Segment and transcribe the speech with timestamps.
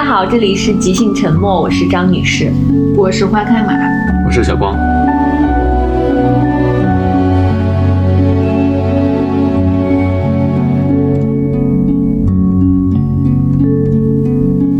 [0.00, 2.50] 家好，这里是即兴沉默，我是张女士，
[2.96, 3.74] 我是花开马，
[4.24, 4.74] 我是小光。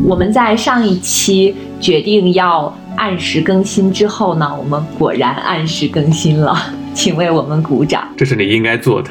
[0.09, 6.57] 我们在上一期决定要按时更新之后呢，我们果然按时更新了，
[6.95, 8.08] 请为我们鼓掌。
[8.16, 9.11] 这是你应该做的。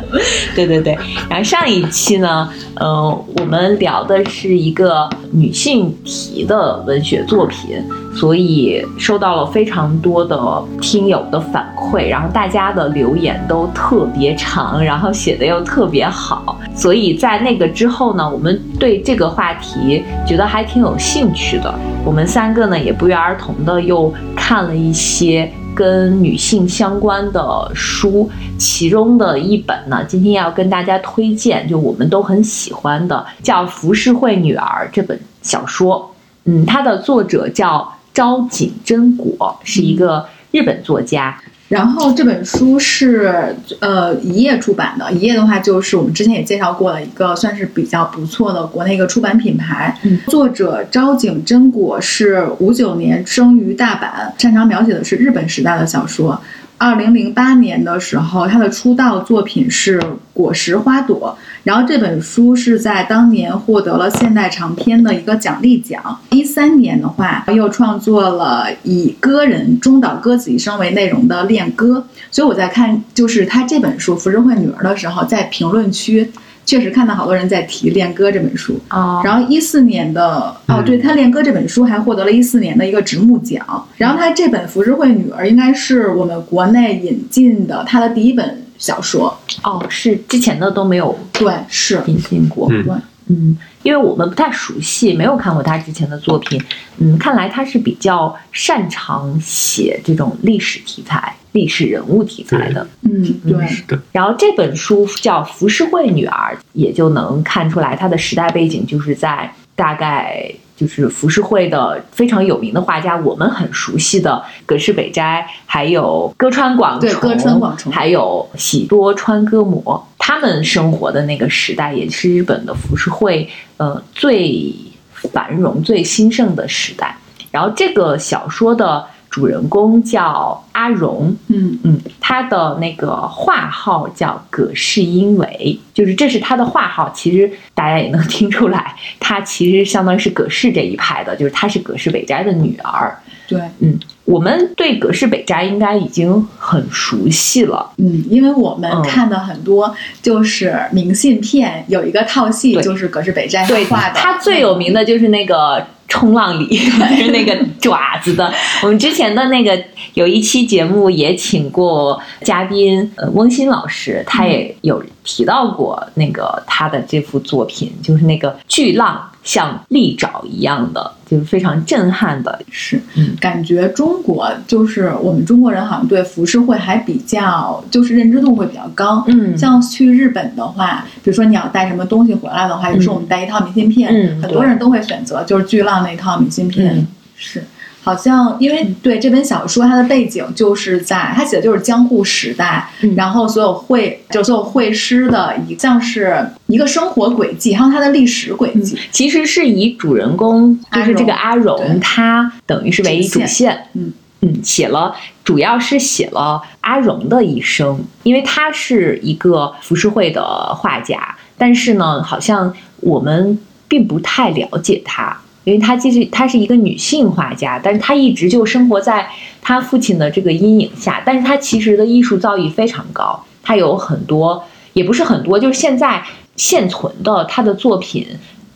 [0.54, 0.96] 对对对，
[1.28, 7.82] 然后上一期呢，呃，我们聊的是一个女性题的文学作品，
[8.14, 21.72] 所以收到了非常多的听友的反馈，然后大家的留言都特别长，然后写的又特别好，所以在那个之后呢，我们对这个话题觉得还挺有兴趣的，
[22.04, 25.50] 我们三个呢也不约而同的又看了一些。
[25.78, 28.28] 跟女性相关的书，
[28.58, 36.12] 其中的一本呢，今天要跟大家推荐，就我们都很喜欢的，叫《浮世绘女儿》这本小说。
[36.46, 41.40] 嗯，它的作者叫朝井真果，是一个日本作家。
[41.68, 49.98] 然后这本书是呃一页出版的，一页的话就是我们之前也介绍过了一个算是比较不错的国内一个出版品牌。
[50.02, 56.40] 嗯，作者朝井真果是五九年生于大阪，擅长描写的是日本时代的小说。
[56.78, 59.98] 二零零八年的时候，他的出道作品是
[60.32, 66.20] 《果实花朵》，然后这本书是在当年获得了现代长篇的一个奖励奖。
[66.30, 71.98] 一三年的话，又创作了以歌人中岛歌子一生为内容的《恋歌》。
[72.30, 76.30] 所以我在看就是他这本书《浮生绘女儿》的时候，在评论区。
[76.68, 83.88] 确实看到好多人在提《恋歌》这本书哦，然后一四年的哦，对他《恋歌》这本书还获得了一四年的一个直木奖。
[83.96, 92.84] 然后他这本《浮世绘女儿》应该是我们国内引进的他的第一本小说哦，是之前的都没有对是引进过对。
[93.30, 96.62] 嗯，因为我们不太熟悉，没有看过他之前的作品，
[96.98, 101.34] 嗯，看来他是比较擅长写这种历史题材。
[101.58, 103.98] 历史人物题材的，嗯，对，是的。
[104.12, 123.48] 然后这本书叫《浮世绘女儿》，也就能看出来它的时代背景就是在大概就是浮世绘的非常有名的画家，我们很熟悉的葛饰北斋，还有歌川广重，歌川广重，还有喜多川歌模，他们生活的那个时代，也是日本的浮世绘
[123.78, 124.72] 呃最
[125.12, 127.18] 繁荣、最兴盛的时代。
[127.50, 129.04] 然后这个小说的。
[129.38, 137.08] 主人公叫阿荣，嗯嗯，他的那个画号叫葛氏英为，就是这是他的画号。
[137.14, 143.16] 其实大家也能听出来，他其实相当于是葛氏这一派的，就是他是葛氏北斋的女儿。
[143.46, 143.96] 对，嗯，
[144.28, 155.86] 我们对葛饰北斋应该已经很熟悉了，嗯，因为我们看的很多就是明信片，有一个套系就是葛饰北斋画的，他最有名的就是那个。
[156.10, 156.74] 冲浪里
[157.18, 158.50] 是那个爪子的。
[158.82, 159.78] 我们之前的那个
[160.14, 172.60] 有一期节目也请过嘉宾，呃，翁鑫老师，他也有提到过那个他的这幅作品，就是那个巨浪像利爪一样的，就是非常震撼的。
[172.70, 173.00] 是，
[173.40, 179.24] 感觉中国就是我们中国人好像对浮世绘还比较就是认知度会比较高。
[179.26, 186.02] 嗯，像去日本的话，比如说你要带什么东西回来的话，就是我们带一套明信片，嗯，很多人都会选择就是巨浪。
[186.04, 187.64] 那套明信片是，
[188.08, 204.10] 好像因为对这本小说，它的背景就是在它写的就是江户时代，然后所有绘就所有绘师的一像是一个生活轨迹，还有它的历史轨迹，其实是以主人公就是这个阿荣，他等于是为主线，嗯。
[204.40, 205.12] 嗯，写了
[205.42, 210.40] 主要是写了阿荣的一生，因为他是一个浮世绘的
[210.76, 213.58] 画家，但是呢，好像我们
[213.88, 215.36] 并不太了解他。
[215.68, 219.28] 因为她其实她是一个女性画家，但是她一直就生活在
[219.60, 221.22] 她父亲的这个阴影下。
[221.26, 224.64] 但是她其实的艺术造诣非常高，她有很多，
[224.94, 226.24] 也不是很多，就是现在
[226.56, 228.26] 现存的她的作品，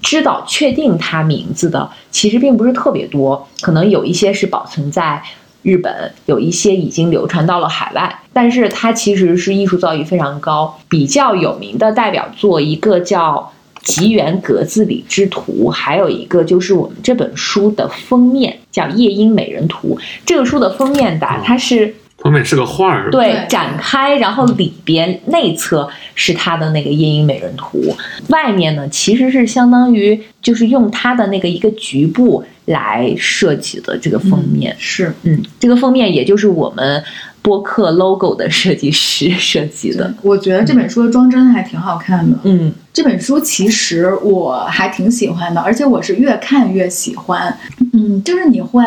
[0.03, 5.23] 知道确定她名字的其实并不是特别多，可能有一些是保存在
[5.63, 8.19] 日本，有一些已经流传到了海外。
[8.35, 13.51] 但是她其实是艺术造诣非常高，比较有名的代表作一个叫。
[13.83, 19.99] 吉原格子里之图，还有一个就是我们这本书的封面，叫《夜莺美人图》。
[20.25, 27.95] 这个书的封面吧，它是封面是个画儿，对对展开，然后里边内侧是它的那个夜莺美人图，
[28.29, 37.03] 外面呢其实是相当于就是用它的那个一个局部来设计的这个封面，是嗯，这个封面也就是我们
[37.43, 42.39] 播客 logo 的设计师设计的，我觉得这本书的装帧还挺好看的。
[42.45, 47.59] 嗯这本书其实我还挺喜欢的，而且我是越看越喜欢。
[47.93, 48.83] 嗯，就是你会。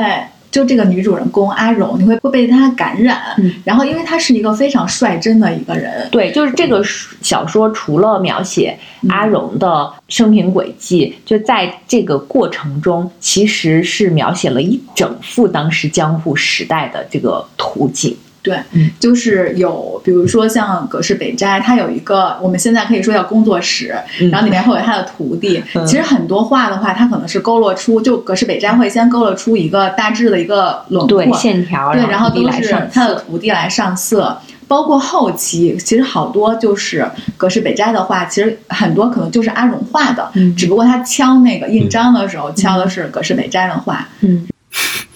[0.51, 6.81] 就这个女主人公阿荣，你会会被她感染，嗯然后因为她是一个非常率真的一个人，对，就是这个
[7.21, 8.79] 小说除了描写
[9.09, 18.15] 阿荣的生平轨迹，就在这个过程中，其实是描写了一整幅当时江户时代的这个图景。
[18.45, 18.89] 对，嗯。
[19.00, 24.30] 就是有，比如说像葛饰北斋，他有一个我们现在可以说叫工作室，嗯。
[24.30, 25.63] 然后里面会有他的徒弟。
[25.74, 25.86] 嗯。
[25.88, 34.38] 其实很多画的话，他可能是勾勒出，就葛饰北斋会先勾勒出一个大致的一个轮廓，线条，对，然后都是他的徒弟来上色。
[34.68, 37.07] 包括后期，其实好多就是
[37.38, 40.56] 葛饰北斋的画，其实很多可能就是阿荣画的，嗯。
[40.56, 44.07] 只不过他敲那个印章的时候、敲的是葛饰北斋的画。
[44.21, 44.48] 嗯，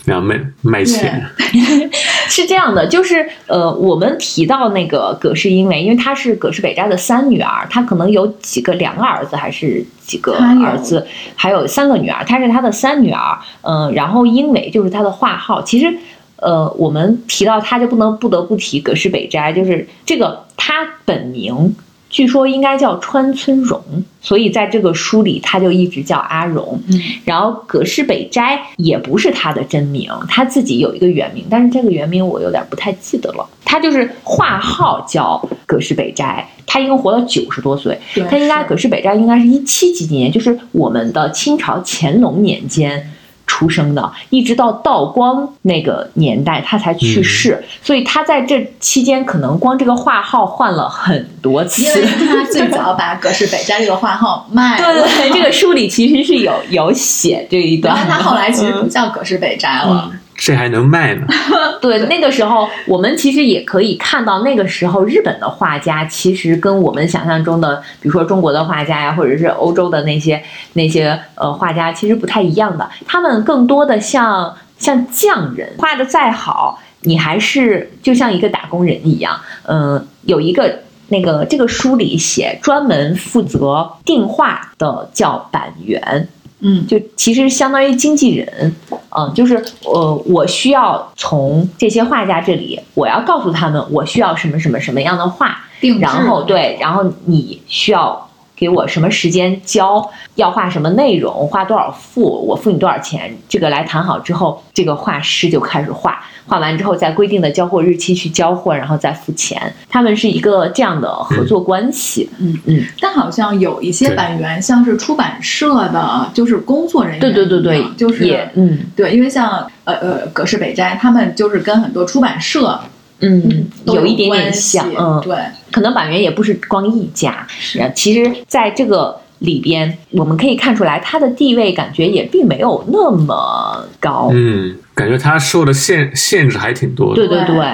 [0.10, 1.24] 然后卖卖钱，
[2.28, 15.94] 是这样的，就是呃，我们提到那个葛氏英梅，因为她是葛氏北斋的三女儿，她可能有几个两个儿子还是几个儿子，还有三个女儿，她是她的三女儿，嗯、然后英梅就是她的画号，其实。
[16.42, 21.76] 呃，我们提到她就不能不得不提葛氏北斋，就是这个她本名
[22.10, 23.80] 据说应该叫川村荣，
[24.20, 26.82] 所以在这个书里他就一直叫阿荣。
[26.88, 33.48] 嗯，然后葛饰北斋也不是他的真名，他自己有一个原名，但是这个原名我有点不太记得了。
[33.64, 37.96] 他就是画号叫葛饰北斋，他一共活到九十多岁。
[38.16, 43.14] 对，他应该葛饰北斋应该是一七几几年，就是我们的清朝乾隆年间。
[43.60, 51.84] 出生的，一直到道光那个年代，他才去世，所以他在这期间可能光这个画号换了很多次。
[51.84, 60.10] 因为他最早把葛饰北斋这个画号卖了，对对，这个书里其实是有有写这一段他后来其实不叫葛饰北斋了。
[60.40, 61.28] 这还能卖呢？
[61.82, 70.42] 对，那个时候我们其实也可以看到，那个时候日本的画家其实跟我们想象中的，比如说中国的画家呀，或者是欧洲的那些
[70.74, 72.90] 那些呃画家，其实不太一样的。
[73.06, 79.40] 他们更多的像像匠人，画的再好，你还是就像一个打工人一样。
[79.68, 86.28] 嗯、有一个那个这个书里写，专门负责定画的叫板垣。
[86.62, 88.76] 嗯，就其实相当于经纪人，
[89.18, 98.29] 嗯，就是呃，我需要从这些画家这里，我要告诉他们我需要什么什么什么样的画，定然后对，然后你需要
[98.60, 112.30] 给我什么时间交，要画什么内容，画多少幅，我付你多少钱，这个来谈好之后，这个画师就开始画，画完之后在规定的交货日期去交货，然后再付钱，他们是一个这样的合作关系。
[112.40, 112.54] 嗯。
[112.66, 118.78] 嗯，但好像有一些对板垣像是出版社的，就是工作人员对对对对，就是也嗯。
[118.94, 122.78] 对，因为像呃呃葛饰北斋，他们就是跟很多出版社
[123.22, 125.36] 嗯，有一点点像，嗯，对，
[125.72, 134.30] 可能板垣也不是光一家，呃其实在这个里边，我们可以看出来他的地位感觉也并没有那么高。
[134.34, 137.16] 嗯，感觉他受的限限制还挺多的。
[137.16, 137.66] 对对对对。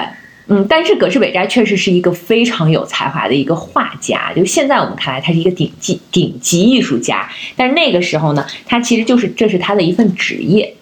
[0.48, 7.28] 嗯，但是葛饰北斋确实是一个非常有才华的一个画家，就现在我们看来，他是一个顶级顶级艺术家。
[7.56, 10.76] 但是那个时候呢，他其实就是这是他的一份职业。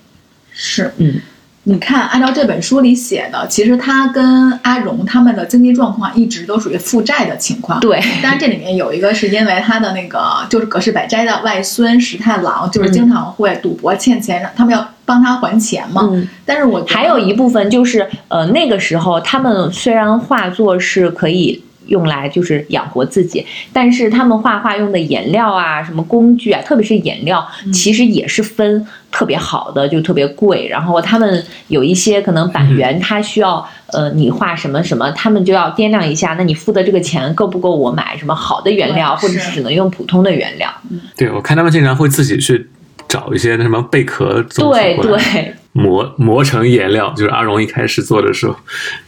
[0.51, 1.21] 是，嗯，
[1.65, 7.79] 你看，按照这本书里写的，其实他跟阿荣他们的经济状况一直都属于负债的情况。
[7.79, 16.09] 对，但是这里面有一个是因为他的那个就是葛饰北斋的外孙石太郎，就是经常会赌博欠钱，他们要帮他还钱嘛。
[16.11, 30.67] 嗯，但是我还有一部分就是，呃，那个时候他们虽然画作是可以用来就是养活自己，但是他们画画用的颜料啊、什么工具啊，特别是颜料，其实也是分特别好的，就特别贵。
[30.67, 40.73] 然后他们有一些可能板垣，他需要呃你画什么什么，他们就要掂量一下，那你付的这个钱够不够我买什么好的原料，或者是是只能用普通的原料？
[41.17, 42.69] 对，我看他们经常会自己去
[43.07, 45.53] 找一些那什么贝壳的东西对对。
[45.75, 48.55] 磨磨成颜料，就是阿荣一开始做的时候，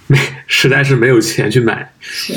[0.07, 1.89] 没 实在是没有钱去买。
[1.99, 2.33] 是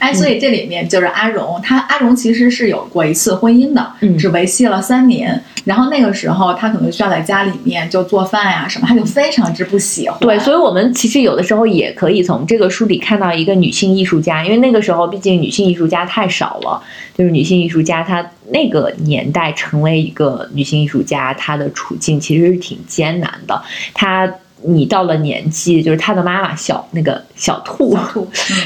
[0.00, 5.40] 哎，所以这里面就是阿荣，他阿荣其实是有过一次婚姻的，嗯只维系了三年。
[5.64, 10.18] 然后那个时候他可能需要在家里面就做饭呀、什么，他就非常之不喜欢。
[10.18, 16.82] 对，所以我们其实有的时候也可以从这个书里看到一个女性艺术家，因为那个时候毕竟女性艺术家太少了，
[17.16, 23.62] 就是女性艺术家她那个年代成为一个女性艺术家，她的处境其实是挺艰难的。
[23.94, 24.28] 她
[24.64, 27.96] 你到了年纪，就是他的妈妈小那个小兔，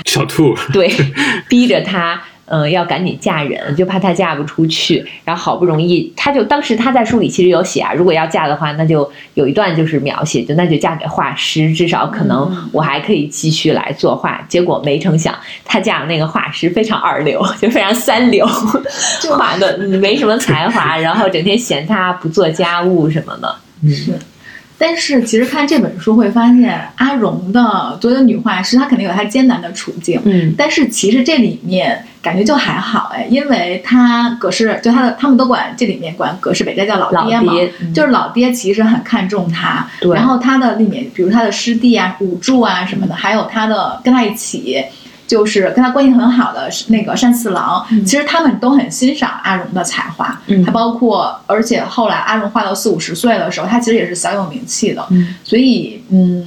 [0.04, 0.90] 小兔， 对，
[1.48, 2.20] 逼着他。
[2.48, 5.04] 嗯，要赶紧嫁人，就怕她嫁不出去。
[5.24, 14.40] 然后好不容易，他就当时他在书里其实有写啊，如果要嫁的话，那就有一段就是描写，就那就嫁给画师，至少可能我还可以继续来作画。
[14.48, 15.34] 结果没成想，
[15.64, 18.46] 她嫁的那个画师非常二流，就非常三流，
[19.36, 23.56] 画的没什么才华，然后整天嫌她不做家务什么的。
[23.90, 24.16] 是。
[24.78, 30.20] 但是其实看这本书会发现，阿荣的作为女画师，她肯定有她艰难的处境。
[30.24, 39.88] 嗯，但是其实这里面感觉就还好哎，因为她葛氏就她的他们都管这里面管葛氏北斋叫老爹嘛，嗯就是老爹其实很看重她。
[40.00, 44.84] 对然后她的里面，比如她的师弟啊、五柱啊什么的，还有她的跟她一起。
[45.26, 56.44] 就是跟他关系很好的那个单次郎，其实他们都很欣赏阿荣的才华，嗯还包括，而且后来阿荣画到四五十岁的时候，他其实也是小有名气的，嗯所以嗯，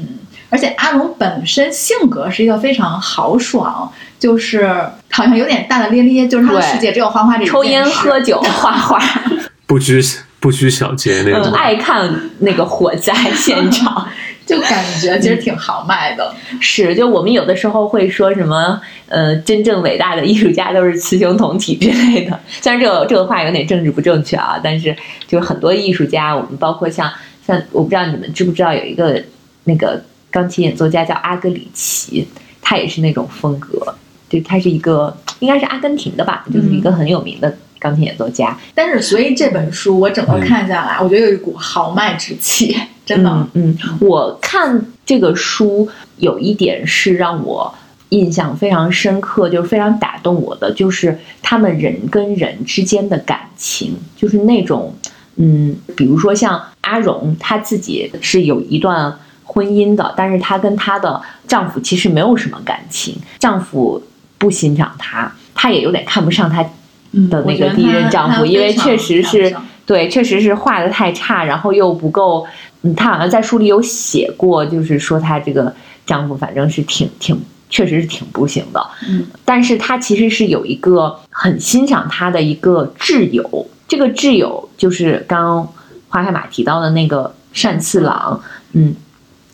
[0.49, 4.67] 而且阿荣本身性格是一个非常豪爽，就是
[5.11, 8.99] 好像有点大大咧咧，就是他的世界只有画画抽烟喝酒画画，
[9.67, 10.01] 不拘
[10.39, 11.53] 不拘小节那嗯，种。
[11.53, 12.09] 爱看
[12.39, 14.07] 那个火灾现场。
[14.49, 16.33] 就感觉其实挺豪迈的。
[16.59, 22.39] 是，就我们有的时候会说什么，呃，真正伟大的艺术家都是雌雄同体之类的。
[22.59, 24.95] 虽然这个这个话有点政治不正确啊，但是
[25.27, 27.11] 就是很多艺术家，我们包括像
[27.45, 29.21] 像我不知道你们知不知道有一个
[29.65, 32.27] 那个钢琴演奏家叫阿格里奇，
[32.59, 33.93] 他也是那种风格，
[34.27, 38.57] 就他是一个应该是阿根廷的吧，就是一个很有名的钢琴演奏家。
[38.73, 42.75] 但是，所以这本书我整个看下来，我觉得有一股豪迈之气，
[43.09, 43.29] 真的。
[43.53, 47.73] 嗯嗯，我看这个书有一点是让我
[48.09, 54.95] 印象非常深刻，就是非常打动我的，就是他们人跟人之间的感情，就是那种
[55.37, 59.13] 嗯，比如说像阿荣，她自己是有一段
[59.43, 64.01] 婚姻的，但是她跟她的丈夫其实没有什么感情，丈夫
[64.37, 66.63] 不欣赏她，她也有点看不上她
[67.11, 69.55] 嗯的那个第一任丈夫因为确实是
[69.89, 72.45] 对，确实是画的太差，然后又不够。
[72.83, 75.73] 嗯，她好像在书里有写过，就是说她这个
[76.05, 77.35] 丈夫反正是挺挺，
[77.71, 78.87] 确实是挺不行的。
[79.09, 85.73] 嗯，但是她其实是有一个很欣赏她的一个挚友，这个挚友就是刚刚
[86.07, 88.39] 花开马提到的那个善次郎。
[88.73, 88.93] 嗯，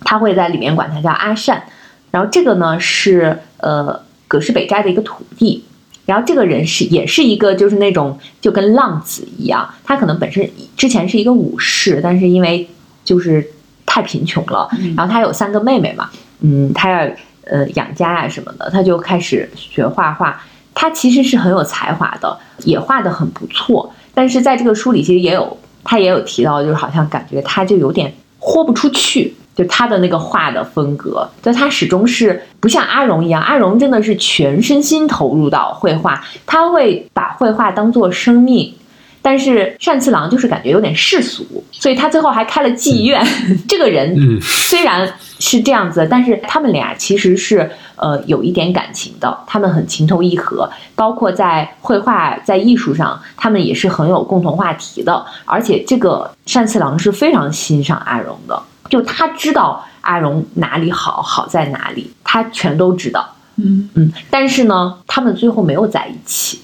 [0.01, 1.63] 他会在里面管他叫阿善。
[2.11, 5.63] 然后这个呢是呃葛饰北斋的一个徒弟，
[6.05, 12.67] 然后这个人是也是一个就是那种就跟浪子一样，他可能本身之前是一个武士，但是因为
[13.03, 13.45] 就是
[13.85, 16.09] 太贫穷了，然后他有三个妹妹嘛，
[16.41, 17.11] 嗯，他要
[17.45, 20.41] 呃养家啊什么的，他就开始学画画。
[20.77, 29.33] 他其实是很有才华的，也画得很不错，但是在这个书里其实也有他也有提到，就是好像感觉他就有点豁不出去。
[29.55, 38.73] 就他的那个画的风格，就他始终是不像阿荣一样，阿荣真的是全身心投入到绘画，他会把绘画当做生命。
[39.21, 43.25] 但是单次郎就是感觉有点世俗，所以他最后还开了妓院。
[43.67, 55.25] 这个人嗯虽然是这样子，但是他们俩其实是呃有一点感情的，他们很情投意合，包括在绘画、在艺术上，他们也是很有共同话题的。
[55.45, 63.35] 而且这个单次郎是非常欣赏阿荣的，就他知道阿荣哪里好，好在哪里，他全都知道。
[63.55, 63.89] 嗯。
[63.95, 66.59] 嗯，但是呢，他们最后没有在一起，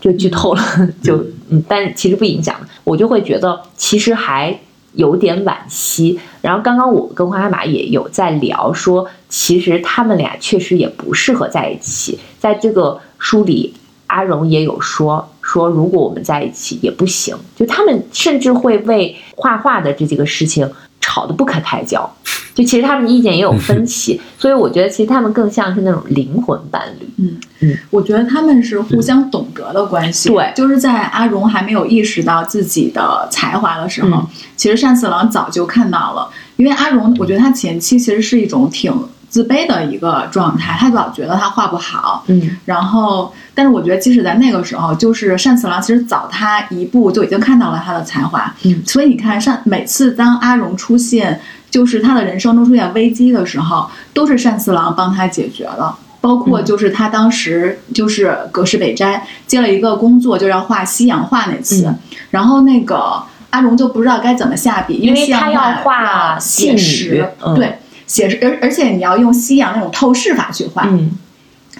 [0.00, 0.62] 就剧透了，
[1.02, 1.16] 就
[1.48, 2.54] 嗯，但其实不影响，
[2.84, 4.58] 我就会觉得其实还
[4.92, 6.18] 有点惋惜。
[6.40, 13.74] 然后刚刚我跟花海马也有在聊说，其实他们俩确实也不适合在一起，在这个书里，
[14.06, 20.70] 阿荣也有说说，如果我们在一起也不行，就他们甚至会为画画的这几个事情
[21.16, 22.08] 吵得不可开交。
[22.54, 27.08] 就其实他们意见也有分歧，所以我觉得其实他们更像是那种灵魂伴侣。
[27.18, 30.28] 嗯嗯，我觉得他们是互相懂得的关系。
[30.30, 36.28] 对就是在阿荣还没有意识到自己的才华的时候，嗯其实单次郎早就看到了。
[36.56, 38.90] 因为阿荣，我觉得他前期其实是一种挺
[39.28, 48.54] 自卑的一个状态，他老觉得他画不好，嗯然后，但是我觉得即使在那个时候，就是单次郎其实早他一步就已经看到了他的才华。
[48.64, 51.40] 嗯所以你看，上每次当阿荣出现，
[51.70, 55.96] 就是他的人生中出现危机的时候，都是单次郎帮他解决了。
[56.20, 61.98] 包括就是他当时就是葛饰北斋接了一个工作，就要画西洋画那次，嗯
[62.30, 67.78] 然后那个阿荣就不知道该怎么下笔，因为他要画要写实，嗯对。
[68.06, 71.10] 写实，而而且你要用西洋那种透视法去画，嗯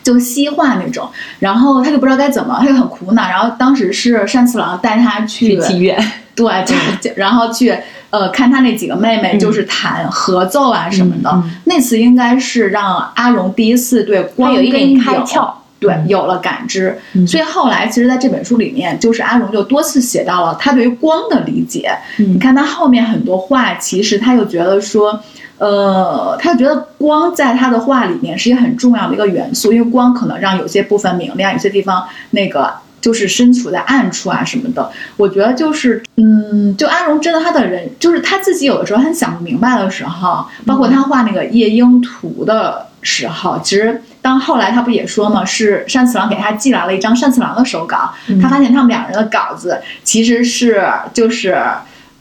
[0.03, 1.09] 就西画那种，
[1.41, 3.29] 然后他就不知道该怎么，他就很苦恼。
[3.29, 5.99] 然后当时是单次郎带他去去妓院，
[6.37, 7.77] 对，就就然后去
[8.11, 11.43] 呃看他那几个妹妹，就是弹合奏啊什么的。
[11.65, 16.97] 那次应该是让阿荣第一次对光有一点跟影开窍，对嗯，有了感知。
[17.15, 21.91] 嗯所以后来，其实在这本书里面，就是阿荣就多次写到了他对于光的理解。
[22.19, 25.21] 嗯你看他后面很多话，其实他又觉得说，
[25.59, 32.73] 呃，他觉得光在他的画里面是一个很重要的一个元素，因为光可能让有些部分明亮，有些地方那个。
[32.99, 50.83] 就是身处在暗处啊什么的，我觉得就是，嗯，就阿荣真的他的人，就是他自己有的时候很想不明白的时候，包括他画那个夜莺图的时候，其实当后来他不也说嘛，是单次郎给他寄来了一张单次郎的手稿，他发现他们两人的稿子其实是
[51.15, 51.57] 就是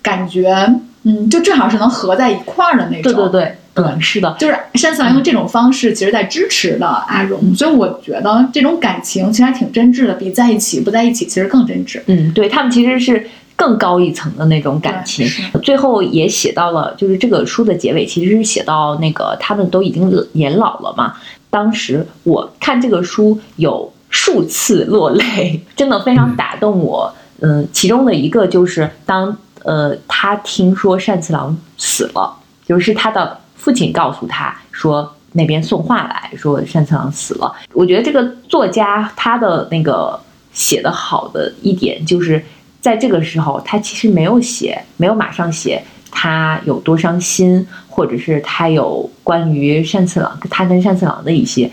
[0.03, 0.71] 感觉，
[1.05, 3.13] 嗯，就正好是能合在一块儿的那种。
[3.13, 12.01] 对对对，对嗯，是的，就是山次郎用这种方式，其实在支持了阿荣，所以我觉得这种感情其实还挺真挚的，比在一起不在一起其实更真挚。
[12.07, 15.27] 嗯，对他们其实是更高一层的那种感情。
[15.61, 21.13] 最后也写到了，就是这个书的结尾，其实是写到那个他们都已经年老了嘛。
[21.49, 27.13] 当时我看这个书有数次落泪， 真的非常打动我。
[27.41, 32.33] 嗯，其中的一个就是当呃他听说单次郎死了，
[32.65, 35.11] 就是他的父亲告诉他说。
[35.37, 40.17] 那边送话来说单次郎死了，我觉得这个作家他的那个
[40.53, 42.41] 写的好的一点就是
[42.79, 51.69] 在这个时候，他其实没有写，没有马上写他有多伤心，或者是他有关于单次郎他跟单次郎的一些，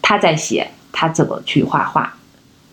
[0.00, 2.10] 他在写他怎么去画画，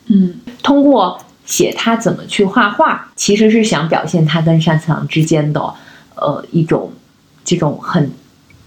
[0.06, 1.20] 嗯，通过
[1.52, 5.60] 写他怎么去画画，其实是想表现他跟单次郎之间的
[6.16, 6.90] 呃一种
[7.44, 8.10] 这种很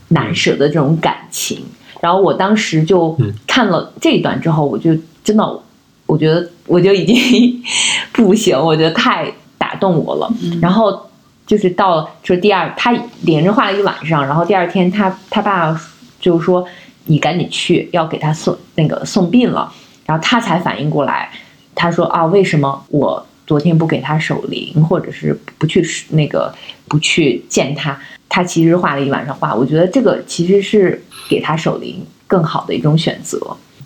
[0.09, 1.65] 难舍的这种感情。
[2.03, 5.61] 然后我当时就嗯看了这一段之后，我就真的，
[6.05, 7.65] 我觉得我就已经
[8.13, 10.31] 不行，我觉得太打动我了。
[10.43, 11.11] 嗯然后
[11.47, 15.75] 就是到说第二，他连着画了一晚上，然后第二天他他爸
[16.21, 16.63] 就说
[17.07, 19.73] 你赶紧去，要给他送那个送殡了，
[20.05, 21.31] 然后他才反应过来，
[21.75, 26.55] 他说啊，为什么我昨天不给他守灵，或者是不去那个
[26.89, 27.99] 不去见他？
[28.29, 33.39] 他其实画了一晚上画，我觉得这个其实是给他守灵更好的一种选择。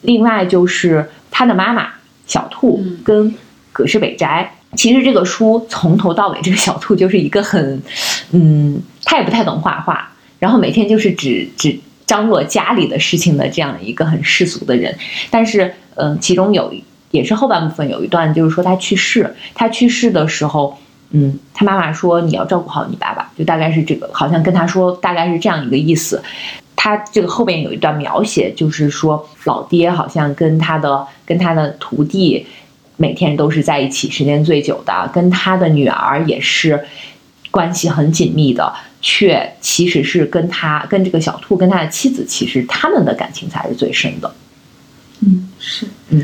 [0.02, 1.88] 另外就是他的妈妈
[2.26, 3.34] 小兔嗯跟
[3.72, 7.82] 葛饰北斋，其实这个书从头到尾，这个小兔就是一个很，
[8.30, 14.96] 嗯，他也不太懂画画，然后每天就是只只张罗家里的事情的这样一个很世俗的人。
[15.30, 16.72] 但是，嗯、其中有
[17.10, 20.78] 也是后半部分有一段，就是说他去世，他去世的时候。
[21.10, 26.22] 嗯，他妈妈说你要照顾好你爸爸，就大概是这个，好像跟他说大概是这样一个意思。
[26.76, 32.46] 他这个后边有一段描写，就是说老爹好像跟他的跟他的徒弟
[32.98, 36.84] 每天都是在一起时间最久的，跟他的女儿也是
[37.50, 44.30] 关系很紧密的，却其实是跟他跟这个小兔跟他的妻子，其实他们的感情才是最深的。
[45.20, 46.22] 嗯，是，嗯，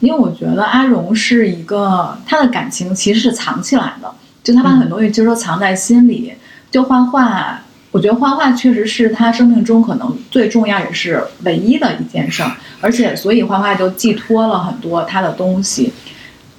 [0.00, 4.10] 因为我觉得阿荣是一个他的感情其实是藏起来的，
[4.42, 6.32] 就他把很多东西其实都藏在心里。
[6.70, 15.92] 就画画，我觉得画画确实是他生命中可能最重要也是唯一的一件事儿，而且所以画画就寄托了很多他的东西。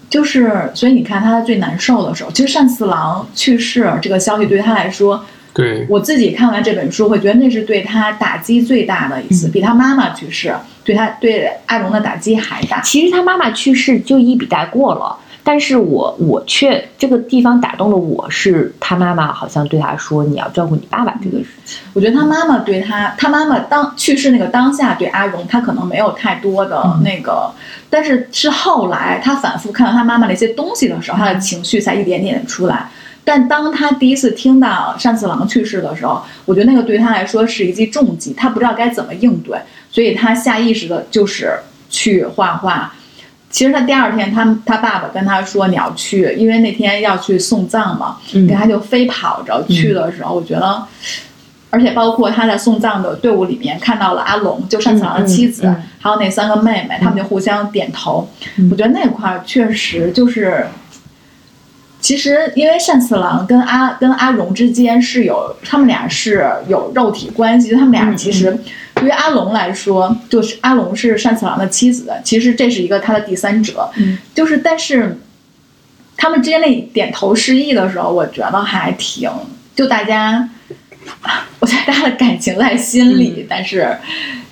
[0.10, 5.24] 就是，所以你看他在最难受的时候，其实单四郎去世这个消息对他来说，
[5.54, 10.56] 对，我自己看完这本书，会觉得那是对他打击最大的一次，嗯比他妈妈去世
[10.88, 12.80] 对他对阿荣的打击还大。
[12.80, 21.80] 其实他妈妈去世就一笔带过了，但是我我却这个地方打动了我是他妈妈好像对他说你要照顾你爸爸这个事情。
[21.94, 27.52] 我觉得他妈妈对他，他妈妈当去世那个当下对阿荣，他可能没有太多的嗯那个，
[27.90, 32.88] 但是是后来他反复看到他妈妈那些东西的时候，他的情绪才一点点出来。
[33.26, 39.60] 但当他第一次听到单次郎去世的时候，我觉得那个对他来说是一记重击，他不知道该怎么应对，
[39.98, 41.52] 所以他下意识的就是
[41.90, 42.94] 去画画。
[43.50, 48.48] 其实他第二天他，他爸爸跟他说你要去，因为那天要去送葬嘛，嗯。
[48.48, 50.84] 他就飞跑着去的时候，我觉得，
[51.72, 58.30] 而且包括他在送葬的队伍里面看到了阿龙，就单次郎的妻子，还有那三个妹妹，他们就互相点头。
[58.58, 58.70] 嗯。
[58.70, 60.68] 我觉得那块儿确实就是，
[62.00, 68.16] 其实因为单次郎跟阿跟阿荣之间是有，他们俩是有肉体关系，就他们俩嗯。
[68.16, 68.56] 其实
[69.00, 74.18] 对于阿龙来说，就是阿龙是单次郎的妻子，其实这是一个他的第三者，嗯。
[74.34, 75.20] 就是但是
[76.16, 79.30] 他们之间那点头示意的时候，我觉得还挺
[79.76, 80.50] 就大家，
[81.60, 83.96] 我觉得大家的感情在心里，但是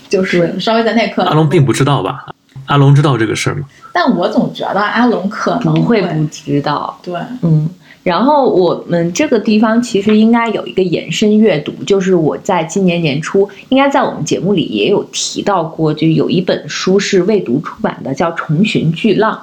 [0.08, 2.28] 就是稍微在那刻，阿龙并不知道吧？
[2.68, 3.66] 阿龙知道这个事儿吗？
[3.94, 7.70] 但我总觉得阿龙可能不会不知道，对，嗯，
[8.06, 19.34] 然后我们这个地方其实应该有一个延伸阅读，就是我在今年年初，应该在我们节目里也有提到过，就有一本书是未读出版的，叫《重寻巨浪》，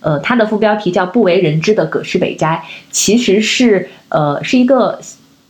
[0.00, 5.00] 呃，它的副标题叫《不为人知的葛饰北斋》，其实是呃是一个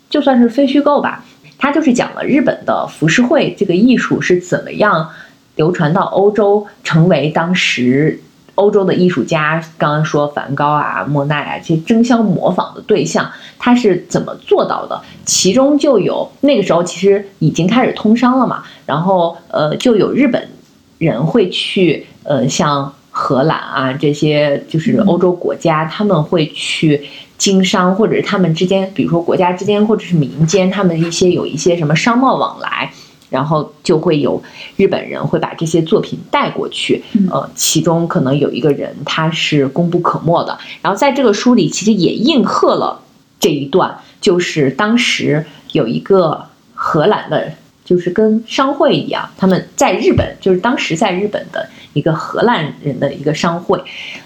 [0.08, 1.24] 就算是非虚构吧，
[1.58, 5.10] 它就是讲了日本的浮世绘这个艺术是怎么样
[5.56, 8.20] 流传到欧洲，成为当时。
[8.60, 15.00] 欧洲的艺术家，刚刚说梵高啊、莫奈啊，这些争相模仿的对象，他是怎么做到的？
[15.24, 20.46] 其中就有那个时候其实已经开始通商了嘛，然后呃，就有日本
[20.98, 32.92] 人会去呃，像荷兰啊这些就是欧洲国家，他们会去经商，或者是他们之间，比如说国家之间或者是民间，他们一些有一些什么商贸往来。
[33.30, 34.42] 然后就会有
[34.76, 40.58] 日本人会把这些作品带过去，呃，其中可能有一个人他是功不可没的。
[40.82, 43.00] 然后在这个书里，其实也应和了
[43.38, 47.52] 这一段，就是当时有一个荷兰的，
[47.84, 53.80] 就是跟商会一样，他们在日本，就是当时在日本的一个荷兰人的一个商会，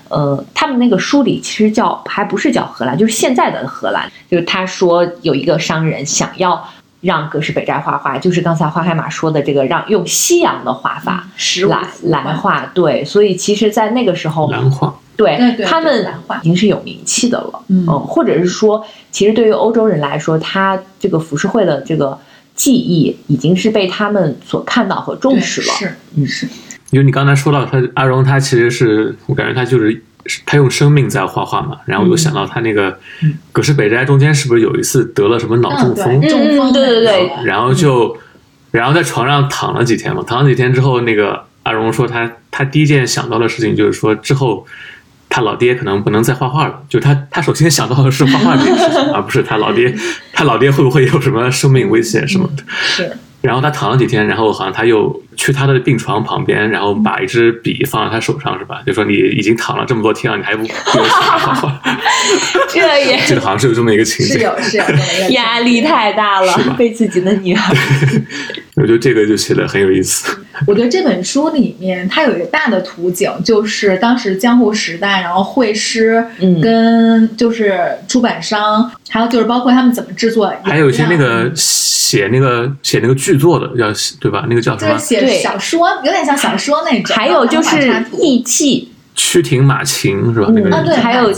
[0.09, 6.67] 呃，他们那个书里其实叫还不是叫荷兰，就是现在的荷兰，就是他说有一个商人想要。
[7.05, 11.29] 让葛饰北斋画画，就是刚才花海马说的这个，让用西洋的画法
[11.69, 12.65] 来来画。
[12.75, 16.07] 对，所以其实，在那个时候，蓝画，对他们
[16.41, 17.63] 已经是有名气的了。
[17.69, 22.19] 嗯，或者是说，其实对于欧洲人来说，他这个浮世绘的这个
[22.55, 25.75] 技艺，已经是被他们所看到和重视了。
[25.75, 26.49] 是，嗯，是。
[26.91, 30.03] 因为你刚才说到他阿荣，他其实是我感觉他就是。
[30.47, 32.99] 他用生命在画画嘛，然后我又想到他那个
[33.53, 36.21] 葛饰北斋中间是不是有一次得了什么脑中风？
[36.23, 37.31] 中风，对对对。
[37.45, 38.17] 然后就，
[38.71, 44.67] 然后在床上躺了几天嘛，躺了几天之后，那个阿荣说他他第一件想到的事情就是说之后
[45.29, 49.95] 他老爹可能不能再画画了，就他他首先想到的是画画这件事情，而不是他老爹
[50.33, 52.63] 他老爹会不会有什么生命危险什么的。
[52.69, 53.17] 是。
[53.45, 58.81] 然后他躺了几天，然后好像他又去他的病床旁边，然后把一支笔放在他手上，是吧？
[58.87, 60.67] 就说你已经躺了这么多天了，你还不？
[62.69, 64.85] 这也 这个好像是有这么一个情节，是有是有
[65.37, 67.61] 压力太大了，被自己的女儿。
[68.77, 70.37] 我觉得这个就写的很有意思。
[70.67, 76.25] 我觉得这本书里面它有一个大的图景，就是当时江户时代，然后绘师
[76.63, 77.79] 跟就是
[78.09, 81.53] 出版商，还有就是包括他们怎么制作，还有一些那个。
[82.05, 83.91] 写那个写那个剧作的，要
[84.21, 84.45] 对吧？
[84.47, 84.99] 那个叫什么？
[84.99, 87.17] 写小说，有点像小说那种。
[87.17, 90.49] 还有就是义气，曲亭马琴是吧？
[90.53, 91.33] 那个啊，对，还有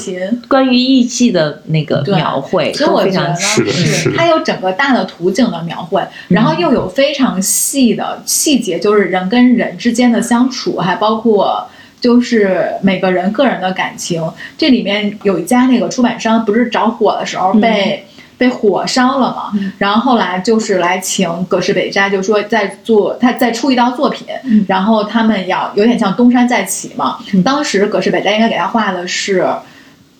[0.48, 11.64] 关于义气的那个描绘，所以我觉得是的，是它有整个大的图景的描绘，然后又有非常细的细节，就是人跟人之间的相处，还包括
[12.00, 14.20] 就是每个人个人的感情。
[14.58, 18.04] 这里面有一家那个出版商，不是着火的时候被。
[18.38, 24.26] 被火烧了嘛，然后后来就是来请葛饰北斋，就说在做他再出一道作品，
[24.68, 27.18] 然后他们要有点像东山再起嘛。
[27.44, 29.46] 当时葛饰北斋应该给他画的是。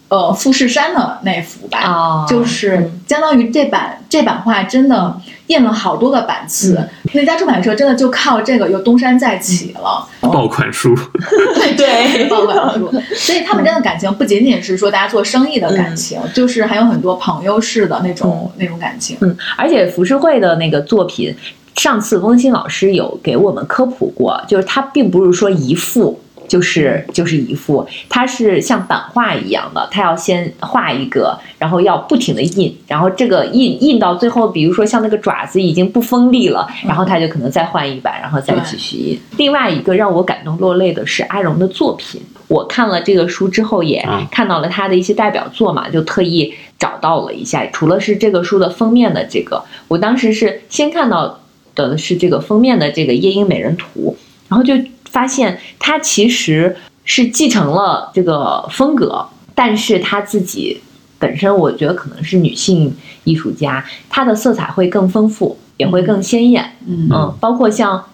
[0.09, 10.07] 呃，富士山的那幅吧，就是相当于这版这版画真的印了好多个版次，那家出版社真的就靠这个又东山再起了。
[10.21, 10.95] 爆款书，
[11.57, 12.89] 对对，爆款书。
[13.17, 19.17] 所以他们真的感情不仅仅是说大家做生意的感情，就是还有很多朋友式的那种那种感情。
[19.23, 21.35] 嗯，而且浮世绘的那个作品，
[21.75, 26.21] 上次翁鑫老师有给我们科普过，就是它并不是说一幅。
[26.49, 39.21] 就是就是一幅，它是像版画一样的，它要先画一个，然后要不停的印，然后这个印印到最后，比如说像那个爪子已经不锋利了，然后他就可能再换一版，然后再继续印。
[39.37, 51.41] 另外一个让我感动落泪的是阿荣的作品，我看了这个书之后也看到了他的一些代表作嘛，就特意找到了一下，除了是这个书的封面的这个，我当时是先看到
[51.75, 54.17] 的是这个封面的这个夜莺美人图，
[54.49, 54.75] 然后就。
[55.17, 56.77] 发现他其实
[57.07, 60.79] 是继承了这个风格，但是他自己
[61.19, 66.71] 本身，我觉得可能是女性艺术家，她的色彩会更丰富，也会更鲜艳。
[66.87, 68.05] 嗯嗯，包括像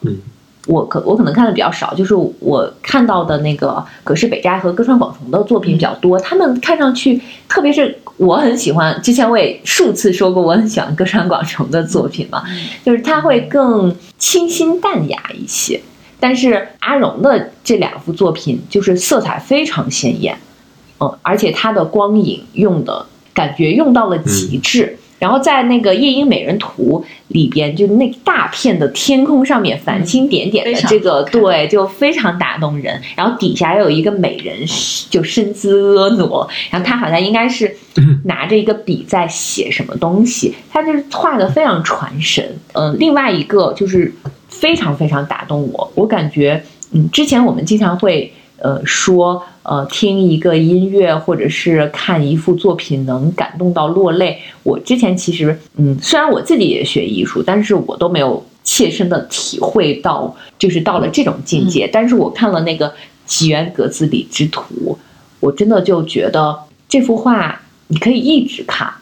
[0.69, 12.45] 我可我可能看的比较少，就是我看到的那个葛饰北斋和歌川广重的作品比较多，他们看上去，特别是我很喜欢，之前我也数次说过，我很喜欢歌川广重的作品嘛，
[12.85, 15.81] 就是他会更清新淡雅一些。
[16.23, 20.39] 但是阿荣的这两幅作品就是色彩非常鲜艳，
[21.01, 23.05] 嗯，而且它的光影用的
[23.35, 27.05] 感觉用到了极致，然后在那个《夜莺美人图》
[27.35, 33.03] 里边，就那大片的天空上面繁星点点的这个，对，就非常打动人。
[33.17, 34.57] 然后底下有一个美人，
[35.11, 37.77] 就身姿婀娜，然后她好像应该是
[38.27, 42.57] 拿着一个笔在写什么东西，她就是画的非常传神。
[42.75, 44.15] 嗯、另外一个就是
[44.61, 46.63] 非常非常打动我，我感觉，
[46.93, 54.39] 嗯，之前我们经常会呃说，呃，听一个音乐或者是看一幅作品能感动到落泪。
[54.63, 61.89] 我之前其实，嗯，虽然我自己也学艺术，但是我都没有切身的体会到，就是到了这种境界。
[61.93, 62.93] 但是我看了那个
[63.27, 64.97] 吉原格子里之图，
[65.41, 66.57] 我真的就觉得
[66.89, 68.93] 这幅画你可以一直看。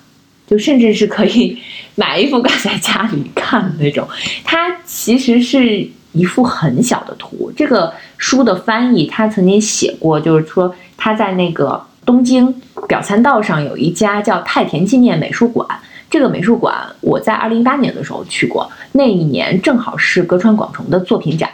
[0.47, 1.57] 就甚至是可以
[1.95, 4.09] 买一幅挂在家里看的那种。
[4.43, 7.53] 它其实是一幅很小的图。
[7.57, 12.53] 这个书的翻译他曾经写过，就是说他在那个东京
[12.89, 15.65] 表参道上有一家叫太田纪念美术馆。
[16.11, 21.49] 这个美术馆我在二零一八年的时候去过，那一年正好是歌川广重的作品展，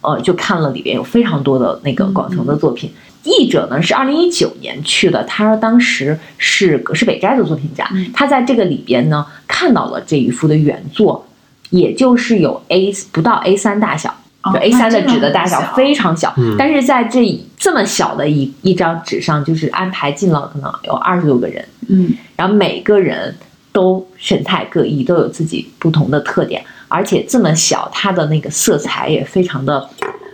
[0.00, 2.88] 呃，就看了里边有非常多的那个广重的作品。
[3.24, 11.26] 译者呢是二零一九年去的，他说当时是葛饰北斋的作品展，他在这个里边呢看到了这一幅的原作，
[11.70, 16.54] 也就是有 A 不到 A 三大小，哦就 A 三的纸的大小非常小，嗯。
[16.58, 22.12] 但是在这这么小的一一张纸上，就是安排进了可能有二十多个人，嗯。
[22.36, 23.34] 然后每个人
[23.72, 29.88] 都神态各异，都有自己不同的特点，而且这么小，它的那个色彩也非常的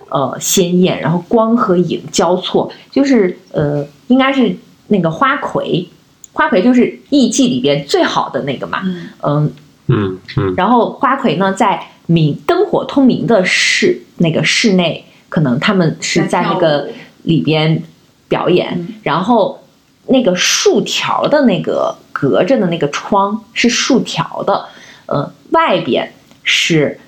[0.08, 4.56] 呃鲜艳，然后光和影交错，就是呃应该是
[4.88, 5.86] 那个花魁，
[6.32, 9.08] 花魁就是艺伎里边最好的那个嘛，嗯。
[9.22, 9.52] 嗯，
[9.88, 10.54] 嗯嗯。
[10.56, 16.88] 然后花魁呢，在明灯火通明的室那个室内，可能他们是在那个
[17.22, 17.82] 里边
[18.28, 18.94] 表演，嗯。
[19.02, 19.62] 然后
[20.06, 24.66] 那个竖条的那个隔着的那个窗是竖条的，
[25.06, 27.00] 呃，外边是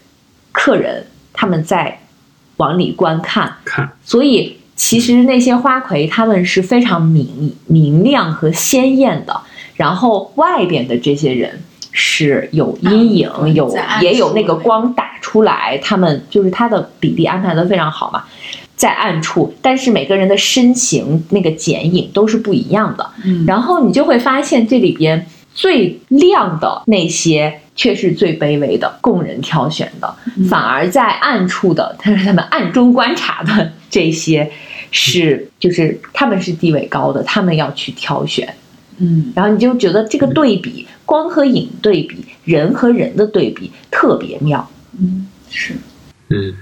[0.52, 2.00] 客人他们在
[2.56, 3.92] 往里观看，看。
[4.02, 9.40] 所以其实那些花魁他们是非常明明亮和鲜艳的，
[9.76, 11.62] 然后外边的这些人
[12.00, 18.22] 是有阴影，嗯有也有那个光打出来，他们就是他的比例安排的非常好嘛，
[18.76, 23.44] 在暗处，但是每个人的身形那个剪影都是不一样的，嗯。
[23.44, 30.44] 然后你就会发现这里边最亮的那些却是最卑微的供人挑选的，嗯。
[30.44, 34.48] 反而在暗处的，他是他们暗中观察的这些
[34.92, 38.54] 是就是他们是地位高的，他们要去挑选，
[38.98, 44.68] 嗯然后你就觉得这个对比光和影对比，人和人的对比特别妙。
[45.00, 45.74] 嗯是
[46.28, 46.52] 嗯，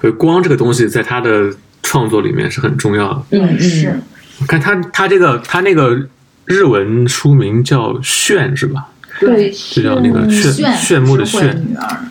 [0.00, 3.22] 所以光这个东西在他的创作里面是很重要的。
[3.30, 4.00] 嗯嗯是
[4.40, 6.08] 我看他他这个他那个
[6.44, 8.88] 日文书名叫《炫》是吧？
[9.20, 11.60] 对，就叫那个嗯炫炫炫目的炫，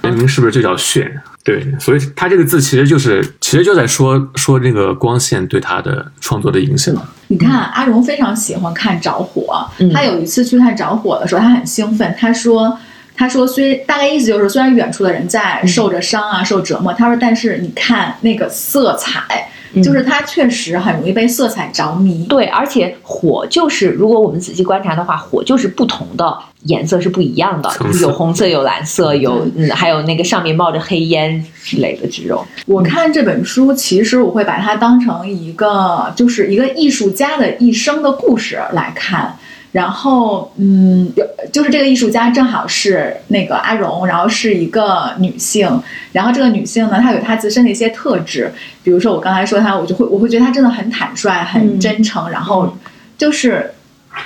[0.03, 1.21] 原名是不是就叫炫？
[1.47, 6.93] 对，所以他这个字其实就是其实就在说说这个光线对他的创作的影响。
[7.29, 9.65] 你看，阿荣非常喜欢看着火。
[9.79, 12.13] 嗯他有一次去看着火的时候，他很兴奋。
[12.19, 12.77] 他说
[13.15, 22.25] ：“他说虽大概意思就是，虽然远处的人在嗯受着伤啊、受折磨，他说，但是你看那个色彩，嗯就是它确实很容易被色彩着迷。
[22.25, 27.69] 对，而且火就是，如果我们仔细观察的话，火就是不同的颜色是不一样的，
[28.01, 32.45] 有红色，有蓝色，有嗯，还有那个上面冒着黑烟之类的这种。
[32.65, 39.37] 我看这本书，其实我会把它当成一个，就是一个艺术家的一生的故事来看。
[39.77, 45.69] 然后，嗯，有就是这个艺术家正好是那个阿荣，然后是一个女性，
[46.11, 48.51] 然后这个女性呢，她有她自身的一些特质，
[48.83, 51.79] 比如说我刚才说她，我就会我会觉得她真的很坦率、很嗯。
[51.79, 52.75] 真诚，然后
[53.19, 53.71] 就是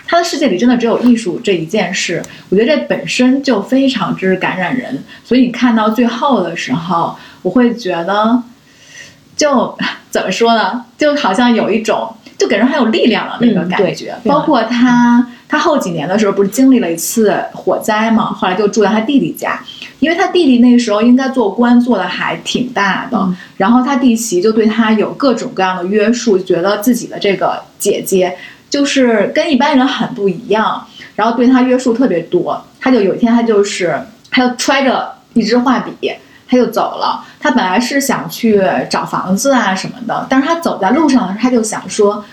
[0.08, 8.42] 她的世界里真的只有艺术这一件事，我觉得这本身就非常之感染人，所以你看到最后的时候，我会觉得，
[9.36, 9.78] 就
[10.10, 14.16] 怎么说呢，就好像有一种就给人很有力量的那个感觉。
[14.24, 19.60] 对包括他，他后几年的时候不是经历了一次火灾嘛，后来就住在他弟弟家，
[20.00, 28.34] 因为他弟弟那时候应该做官做的还挺大的，嗯然后他弟媳就对他有各种各样的约束，觉得自己的这个姐姐
[28.70, 32.64] 就是跟一般人很不一样，然后对他约束特别多。
[32.80, 36.12] 他就有一天，他就是他就揣着一支画笔，
[36.48, 37.24] 他就走了。
[37.40, 42.24] 他本来是想去找房子啊什么的，但是他走在路上的时候，他就想说，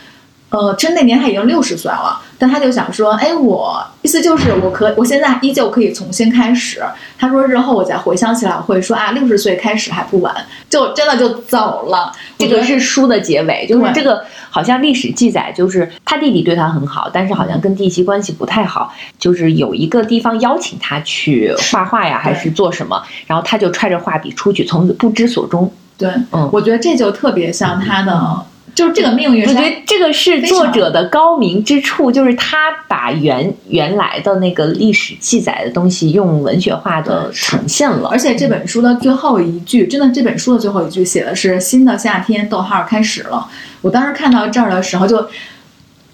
[0.51, 6.83] 呃，其实那年他已经六十岁了，但他就想说，哎，我意思就是我可我现在依旧可以重新开始。
[7.19, 10.35] 他说日后我再回想起来会说啊，六十岁开始还不晚，
[10.71, 12.13] 就真的就走了。
[12.39, 25.71] 这个是书的结尾，就是这个好像历史记载，就是他弟弟对他很好，但是好像跟弟媳关系不太好，就是有一个地方邀请他去画画呀，还是做什么，然后他就揣着画笔出去，从此不知所终。
[25.99, 38.19] 对，嗯我觉得这就特别像他的，就是这个命运我觉得这个是作者的高明之处，就是他把原原来的那个历史记载的东西用文学化的呈现了而。
[38.19, 43.49] 且这本书的最后一句，真的这本书的最后一句写的是“新的夏天，逗号开始了”。
[43.83, 45.29] 我当时看到这儿的时候，就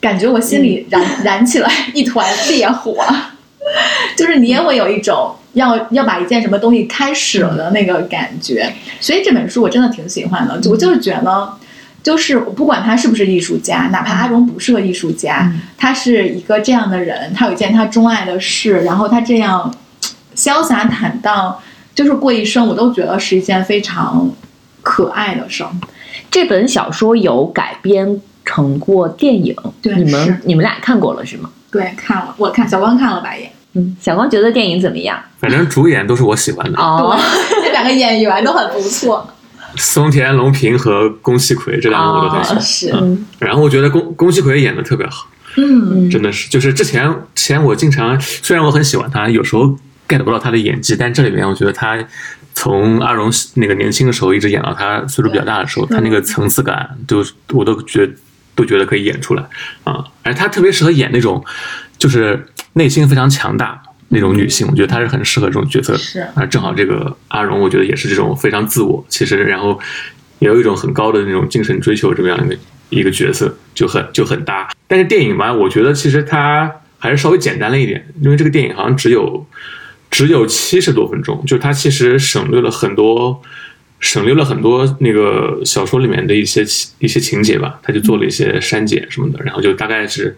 [0.01, 3.05] 感觉我心里燃、 燃起了一团烈火，
[4.17, 8.73] 就是你也会有一种要要把一件什么东西开始了的那个感觉。
[9.01, 11.53] 所以这本书我真的挺喜欢的，就我就是觉得。
[12.05, 19.75] 就是不管他是不是艺术家，哪怕阿荣不是个艺术家，他是一个这样的人，他有一件他钟爱的事，然后他这样
[20.37, 21.57] 潇洒坦荡，
[21.95, 24.31] 就是过一生，我都觉得是一件非常
[24.83, 25.71] 可爱的事儿。
[26.31, 31.49] 这本小说有改编成过电影，对你们你们俩看过了是吗？
[31.71, 33.51] 对，看了，我看小光看了吧也。
[33.77, 35.19] 嗯，小光觉得电影怎么样？
[35.41, 37.19] 反正主演都是我喜欢的，哦，
[37.65, 39.27] 这两个演员都很不错。
[39.77, 42.63] 松田龙平和宫崎葵这两个我都很喜欢。
[42.63, 43.27] 是，嗯。
[43.39, 49.77] 然后我觉得宫宫崎葵演的特别好，嗯，真的是，就是之前之前我经常，虽然我很喜欢他，有时候
[50.09, 51.99] get 不到他的演技，但这里面我觉得他
[52.55, 58.09] 从阿荣那个年轻的时候一直演到他岁数比较大的时候，他那个层次感都我都觉
[58.55, 59.45] 都觉得可以演出来。
[59.83, 61.45] 啊，而他特别适合演那种
[61.99, 63.83] 就是内心非常强大
[64.15, 65.99] 那种女性，我觉得她是很适合这种角色的。
[65.99, 69.79] 是啊，正好这个阿荣，我觉得也是这种非常自我，其实然后
[70.39, 72.57] 也有一种很高的那种精神追求，这么样一个
[72.89, 74.71] 一个角色，就很就很搭。
[74.87, 79.47] 但是电影吧，我觉得其实它还是稍微简单了一点，因为这个电影好像只有
[80.11, 83.43] 只有七十多分钟，就它其实省略了很多。
[84.01, 86.63] 省略了很多那个小说里面的一些
[86.99, 90.37] 一些情节吧，他就做了一些删减什么的，然后就大概是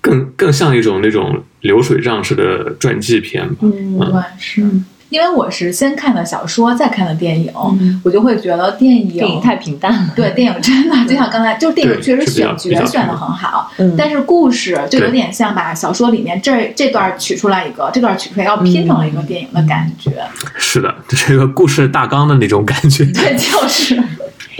[0.00, 3.56] 更更像一种那种流水账式的传记片吧。
[3.62, 4.66] 嗯对，是。
[5.10, 10.12] 因为我是先看的小说，再看的电影，嗯我就会觉得电影电影太平淡了。
[10.14, 20.12] 对电影真的就像刚才，就是电影确实选角选的很好，嗯但是故事就有点像把小说里面这这段取出来一个，这段取出来，要拼成了一个电影的感觉。
[20.56, 23.04] 是的，这是一个故事大纲的那种感觉。
[23.06, 24.00] 对，就是。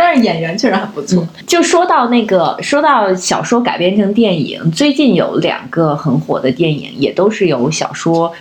[0.02, 1.28] 但是演员确实很不错。
[1.46, 8.32] 就说到那个，说到小说改编成电影，最近有两个很火的电影，也都是由小说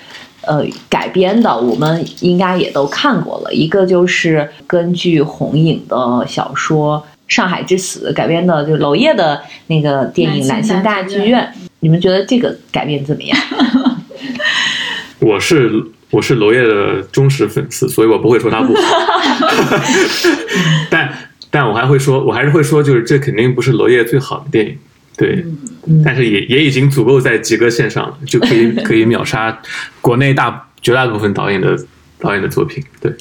[0.43, 3.53] 呃改编的，我们应该也都看过了。
[3.53, 11.53] 一个就是根据红影的小说《上海之死》改编的，就娄烨的那个电影《南京大大剧院剧院》。
[11.81, 13.37] 你们觉得这个改编怎么样？
[15.19, 15.69] 我是
[16.11, 18.81] 我是娄烨的忠实粉丝，所以我不会说他不好。
[20.89, 21.08] 但
[21.51, 24.77] 但我还会说，我还是会说，就是这肯定不是娄烨最好的电影，
[25.17, 25.45] 对，
[25.87, 26.01] 嗯。
[26.03, 29.59] 但是也也已经足够在及格线上了，就可以 可以秒杀
[30.01, 31.77] 国内大绝大部分导演的
[32.19, 33.11] 导演的作品，对。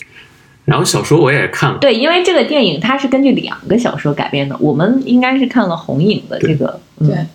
[0.65, 7.09] 然后小说我也看了，对，因为这个电影它是根据两个小说改编的，我们应该是看了红影的这个，嗯。
[7.09, 7.27] 对，嗯，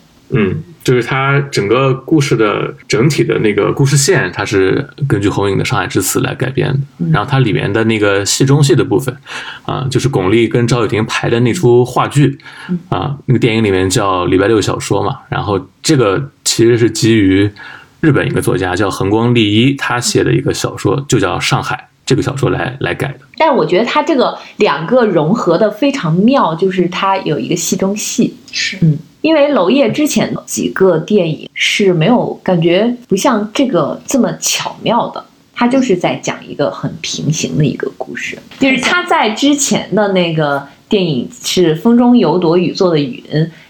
[0.82, 7.06] 就是它整个故事的整体的那个故事线，它是根据红影的《上海之词》来改编的。
[7.12, 9.16] 然后它里面的那个戏中戏的部分，
[9.64, 12.38] 啊，就是巩俐跟赵又廷排的那出话剧，
[12.88, 15.18] 啊，那个电影里面叫《礼拜六小说》嘛。
[15.28, 17.50] 然后这个其实是基于
[18.00, 23.20] 日本一个作家叫横光利一，他写的一个小说，就叫《上海》这个小说来来改的。
[23.36, 35.24] 但是我觉得它这个两个融合的非常妙，就是它有一个戏中戏，是嗯，因为娄烨之前几个电影是没有感觉不像这个这么巧妙的。
[35.56, 43.22] 他就是在讲一个很平行的一个故事，就是他在之前的那个电影是《风中有朵雨做的云》，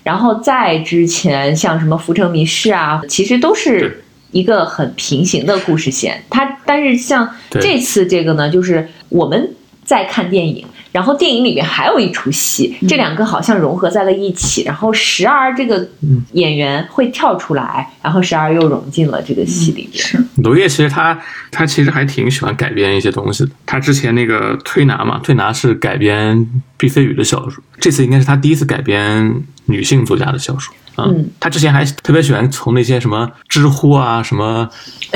[0.03, 4.03] 然后在之前像什么《浮城谜事》啊，其实都是
[4.35, 6.23] 一个很平行的故事线。
[6.29, 15.85] 它但是像这次这个呢，就是我们在看电影，然后电影里面还有一出戏，这两个好像融合在了一起，然后时而这个
[16.35, 20.05] 演员会跳出来，然后时而又融进了这个戏里边。
[20.05, 21.19] 是，娄烨其实他
[21.51, 23.51] 他其实还挺喜欢改编一些东西的。
[23.67, 30.73] 他之前那个推拿嘛，推拿是改编毕飞宇的小说，这次应该是他第一次改编女性作家的小说。
[30.97, 34.71] 嗯，他之前还特别喜欢从那些什么知乎啊、什么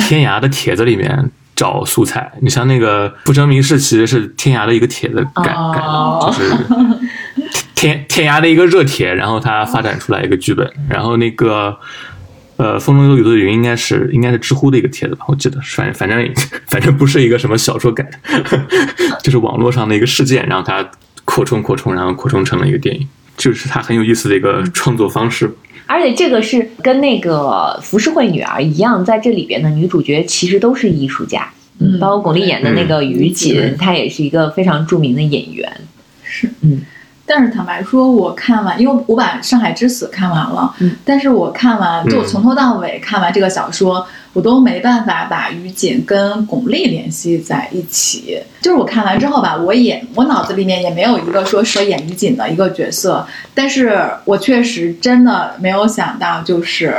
[0.08, 2.32] 天涯的帖子里面找素材。
[2.40, 6.42] 你像那个《不争谜事》，其实是天涯的一个帖子改、哦改的，就是
[7.74, 11.76] 天天涯的一个热帖，然后它发展出来一个剧本，然后那个。
[12.60, 16.28] 呃，风中有雨的云应该是应该是知乎的一个帖子吧，我记得，反反正
[16.66, 18.66] 反正不是一个什么小说改的，
[19.22, 20.84] 就是网络上的一个事件，然后它
[21.24, 23.06] 扩充扩充，然后扩充成了一个电影，
[23.36, 25.48] 就是它很有意思的一个创作方式。
[25.88, 35.72] 而且这个是跟那个浮世绘女儿一样，在这里边的女主角其实都是艺术家，嗯包括巩俐演的那个于锦，她也是一个非常著名的演员。
[36.22, 36.82] 是，嗯。
[37.30, 48.38] 但是坦白说，我看完，因为我把《上海之死》看完了，嗯，但是我看完就我从头到尾看完这个小说，我都没办法把于锦跟巩俐联系在一起。
[48.60, 56.94] 就是我看完之后吧，我也我脑子里面也没有一个说是演于锦的一个角色，但是我确实真的没有想到，就是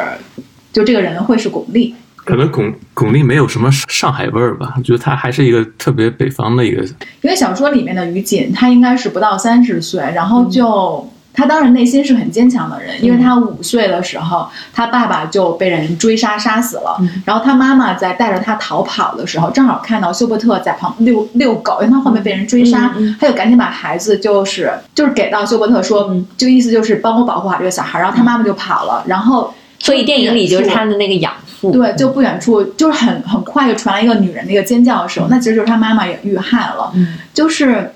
[0.71, 1.93] 就这个人会是巩俐。
[2.15, 6.83] 可能巩巩俐没有什么上海味儿吧，我觉得她还是一个特别北方的一个。
[7.21, 17.23] 因为小说里面的于锦，她应该是不到三十岁，然后就她当然内心是很坚强的人，因为他五岁的时候，他爸爸就被人追杀杀死了，嗯。
[17.25, 26.25] 然后他妈妈在带着他逃跑的时候，正好看到休伯特在旁遛遛狗，因为他后面被人追杀，嗯嗯她就赶紧把孩子就是就是给到休伯特说，嗯。
[26.37, 37.17] 这个意思就是帮我保护好这个小孩，然后他妈妈就跑了，然后所以电影里就是他的那个养父，对，就不远处就是很很快就传来一个女人的一个尖叫声，那其实就是他妈妈也遇害了，嗯。
[37.33, 37.91] 就是，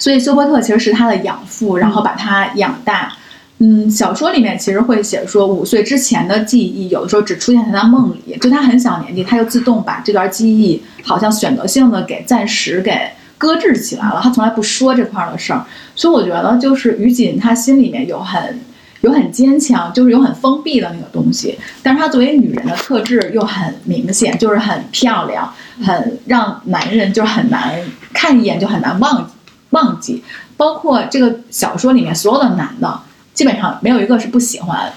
[0.00, 3.12] 所以休伯特其实是他的养父，然后把他养大。
[3.58, 12.98] 嗯，小说里面其实会写说，五岁之前的记忆有的时候只出现在他梦里，就他很小年纪，他就自动把这段记忆好像选择性的给暂时给
[13.36, 15.62] 搁置起来了，他从来不说这块儿的事儿。
[15.94, 18.58] 所以我觉得就是于锦他心里面有很
[19.02, 27.78] 有很坚强，就是有很封闭的那个东西，但是她作为女人的特质又很明显，就是很漂亮，很让男人就很难
[28.14, 29.32] 看一眼就很难忘记
[29.70, 30.22] 忘记。
[30.56, 33.00] 包括这个小说里面所有的男的，
[33.32, 34.92] 基本上没有一个是不喜欢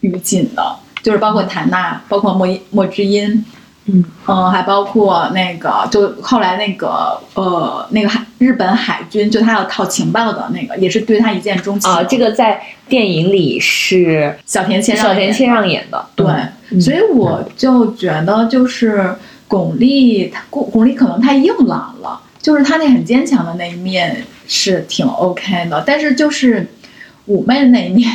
[0.00, 3.44] 于锦的，就是包括谭娜，包括莫一莫之音，
[3.86, 4.04] 嗯。
[4.26, 16.26] 嗯，还包括那个，就后来那个呃，那个海日本海军，就他要套情报的那个，也是对他一见钟情啊，这个在电影里是小田切小田切让演的，对，
[16.70, 16.80] 嗯。
[16.80, 19.14] 所以我就觉得就是
[19.48, 26.66] 巩俐，她巩巩俐可能太硬朗了，就是她那很坚强的那一面是挺 OK 的，但是就是
[27.28, 28.10] 妩媚的那一面，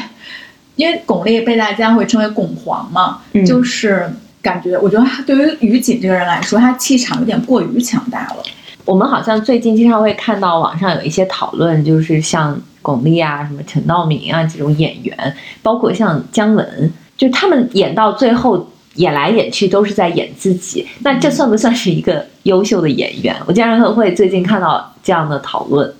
[0.76, 4.08] 因为巩俐被大家会称为巩皇嘛，嗯就是
[4.42, 8.44] 感觉我觉得她对于于锦这个人来说，她气场有点过于强大了。
[8.86, 23.36] 我们好像最近经常会看到网上有一些讨论，就是像巩俐啊、什么陈道明啊这种演员，包括像姜文，就他们演到最后演来演去都是在演自己，那这算不算是一个优秀的演员？
[23.48, 25.92] 我经常会最近看到这样的讨论。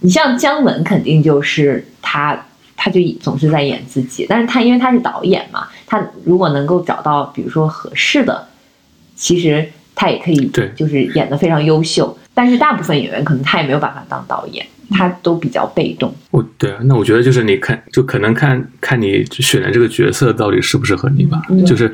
[0.00, 8.48] 你像姜文，肯定就是他，他就总是在演自己，但是他因为他是导演嘛，他如果能够找到比如说合适的，
[9.14, 12.16] 其实他也可以对就是演的非常优秀。
[12.32, 16.14] 但是大部分演员可能他也没有办法当导演，他都比较被动。
[16.30, 21.40] 我对啊，那我觉得就是你看，就可能看看你选的这个角色到底适不适合你吧。
[21.48, 21.92] 嗯就是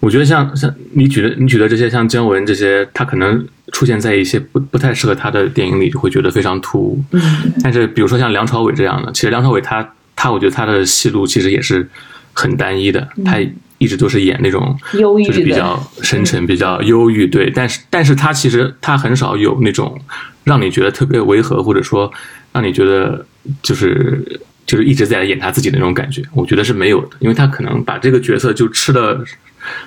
[0.00, 7.04] 我觉得像像你举的你举的这些像姜文这些，他可能出现在一些不不太适合他的电影里，就会觉得非常突兀。
[7.12, 7.22] 嗯
[7.62, 9.86] 但是比如说像梁朝伟这样的，其实梁朝伟他
[10.16, 11.88] 他我觉得他的戏路其实也是
[12.32, 13.38] 很单一的，他
[13.78, 17.48] 一直都是演那种忧郁就是比较深沉、比较忧郁，对。
[17.54, 19.96] 但是但是他其实他很少有那种
[20.42, 22.10] 让你觉得特别违和，或者说
[22.58, 23.24] 让你觉得
[23.62, 24.20] 就是
[24.66, 29.24] 就是一直在演他自己的那种感觉，我觉得是没有的，因为他可能把这个角色就吃的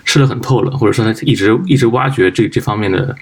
[0.05, 3.13] 吃的很透了，或者说他一直一直挖掘这这方面的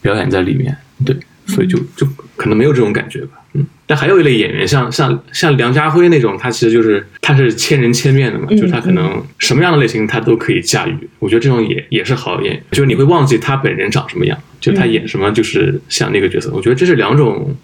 [0.00, 3.66] 表演在里面，对，所以就就可能没有这种感觉吧，嗯。
[3.84, 10.96] 但还有一类演员，像像像梁家辉那种，他其实就是他是千人千面的嘛，就是他可能什么样的类型他都可以驾驭。
[11.18, 16.50] 我觉得这种也也是好演员，就是你会忘记他本人长什么样，就他演什么就是像那个角色。
[16.54, 17.54] 我觉得这是两种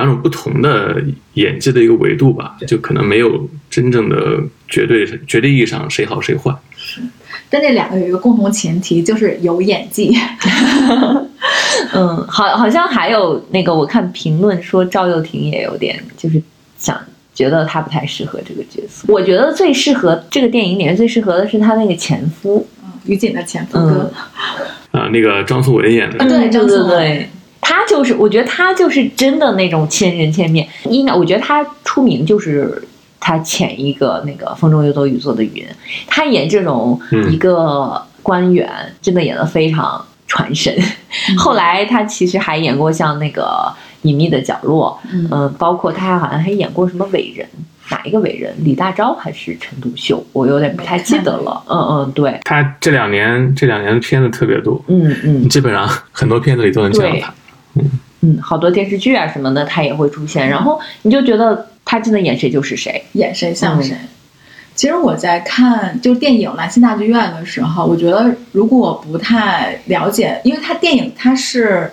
[0.00, 0.96] 两种不同的
[1.34, 6.54] 演技的一个维度吧，就可能没有真正的绝对绝对意义上谁好谁坏。
[7.50, 10.16] 但这两个有一个共同前提，就是有演技。
[11.92, 16.40] 嗯，好，好像还有那个，我看评论说赵又廷也有点就是
[16.78, 16.98] 想
[17.34, 19.04] 觉得他不太适合这个角色。
[19.12, 22.66] 我觉得最适合这个电影里面最适合的是他那个前夫，
[23.04, 24.12] 于锦的前夫哥，
[24.92, 27.28] 啊、那个张颂文演的啊，对嗯对张颂文对，
[27.60, 30.66] 他就是，我觉得他就是真的那种千人千面。
[30.84, 32.82] 应该，我觉得他出名就是
[33.20, 35.62] 他前一个那个《风中有朵雨做的云》，
[36.06, 38.68] 他演这种嗯一个官员，
[39.00, 40.74] 真的演的非常传神。
[41.36, 47.46] 后来他其实还演过像那个隐秘的角落，嗯嗯、包括他好像还演过什么伟人，
[47.90, 48.52] 哪一个伟人？
[48.64, 50.24] 李大钊还是陈独秀？
[50.32, 51.62] 我有点不太记得了。
[51.68, 57.34] 嗯嗯，对，他这两年这两年的片子特别多，嗯嗯基本上很多片子里都能见到他。
[58.20, 63.02] 嗯，好多电视剧啊什么的，他也会出现，然后你就觉得他真的演谁就是谁。
[63.12, 63.96] 演谁像嗯谁。
[64.74, 71.90] 其实我在看就电影《兰心大剧院》的时候，我觉得如果我不太了解，因为它电影它是。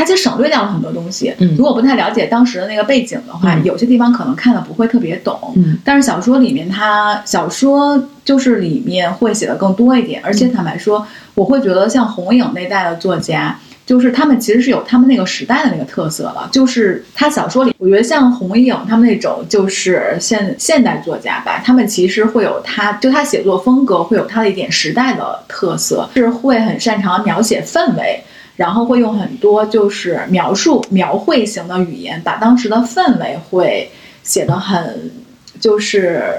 [0.00, 1.34] 它其实省略掉了很多东西。
[1.40, 5.36] 嗯如果不太了解当时的那个背景的话，嗯有些地方可能看的不会特别懂。
[5.56, 13.58] 嗯但是小说里面它，小说就是里面会写的更多一点，而且坦白说，我会觉得像红影那代的作家，
[13.88, 16.50] 就是他们其实是有他们那个时代的那个特色了。
[16.52, 28.22] 就是他小说里，我觉得像红影他们那种就是现现代作家吧，他们其实会有他就他写作风格会有他的一点时代的特色，是会很擅长描写氛围。
[28.56, 33.88] 然后会用很多就是描述描绘型的语言，把当时的氛围会
[34.24, 35.08] 写得很，
[35.60, 36.34] 就是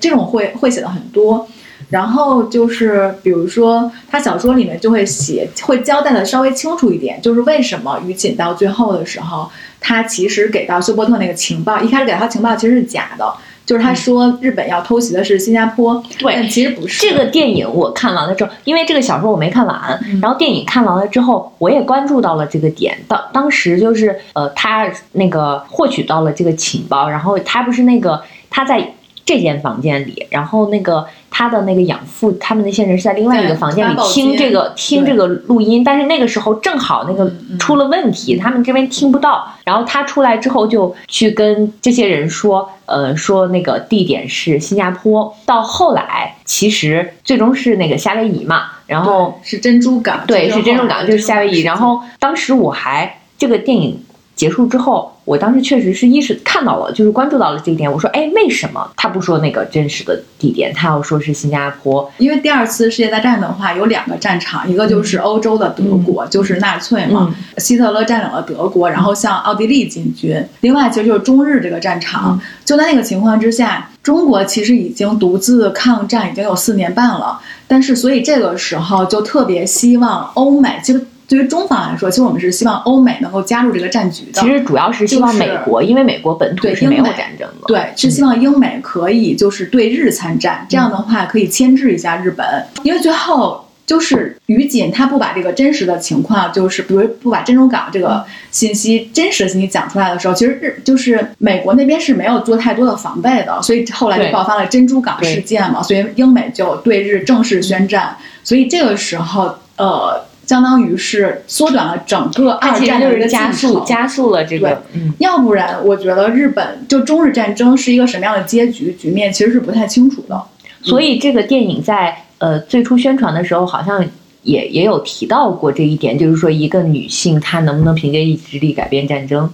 [0.00, 1.46] 这种会会写的很多。
[1.88, 9.48] 然后就是比如说，他小说里面就会写，会交代的稍微清楚一点，就是为什么于锦到最后的时候，
[9.80, 13.32] 他其实给到休伯特那个情报，一开始给他情报其实是假的，
[13.64, 22.98] 就是他说日本要偷袭的是新加坡，对但其实不是这个电影我看完了之后，因为这个小说我没看完，嗯然后电影看完了之后，我也关注到了这个点。
[23.06, 28.20] 当当时就是呃，他那个获取到了这个情报，然后他不是那个
[28.50, 28.92] 他在
[29.26, 39.52] 这间房间里，然后那个他的那个养父他们那些人是在另外一个房间里听这个听这个录音，但是那个时候正好那个出了问题，他们这边听不到。
[39.64, 45.36] 然后他出来之后就去跟这些人说，呃，说那个地点是新加坡。
[45.44, 51.62] 到后来其实最终是那个夏威夷嘛，然后是珍珠港，对，是珍珠港，就是夏威夷。
[51.62, 54.00] 然后当时我还这个电影
[54.36, 57.92] 结束之后，我当时确实是意识看到了，就是关注到了这一点。
[57.92, 62.08] 我说，哎，为什么他不说那个真实的地点，他要说是新加坡？
[62.18, 72.40] 因为第二次世界大战的话有两个战场，一个就是欧洲的德国，就是纳粹嘛，希特勒占领了德国，然后向奥地利进军；另外其实就是中日这个战场。
[72.64, 84.40] 就在那个情况之下，中国其实已经独自抗战已经有四年半了，但是所以这个时候就特别希望欧美，其实对于中方来说，其实我们是希望欧美能够加入这个战局的。
[84.40, 87.66] 其实主要是希望就是美国，因为美国本土对是没有战争的。
[87.66, 92.46] 对，是希望英美可以就是对日参战，这样的话可以牵制一下日本，
[92.82, 93.62] 因为最后。
[93.86, 120.40] 就是于锦他不把这个真实的情况，就是比如不把珍珠港这个信息真实的信息讲出来的时候，其实日就是美国那边是没有做太多的防备的，所以后来就爆发了珍珠港事件嘛，所以英美就对日正式宣战，所以这个时候呃，相当于是缩短了整个二战的一个是加速加速了这个，嗯，要不然，我觉得日本就中日战争是一个什么样的结局局面，其实是不太清楚的。
[120.82, 124.04] 所以这个电影在呃最初宣传的时候，好像
[124.42, 129.50] 也也有提到过这一点，就是说一个女性她能不能凭借意志力改变战争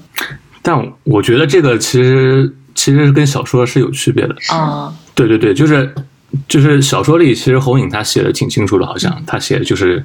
[0.60, 4.34] 但我觉得这个其实其实是跟小说是有区别的。
[4.50, 4.92] 啊？
[5.14, 5.92] 对对对，就是
[6.46, 10.04] 就是小说里其实侯颖他写的挺清楚的，好像他写的就是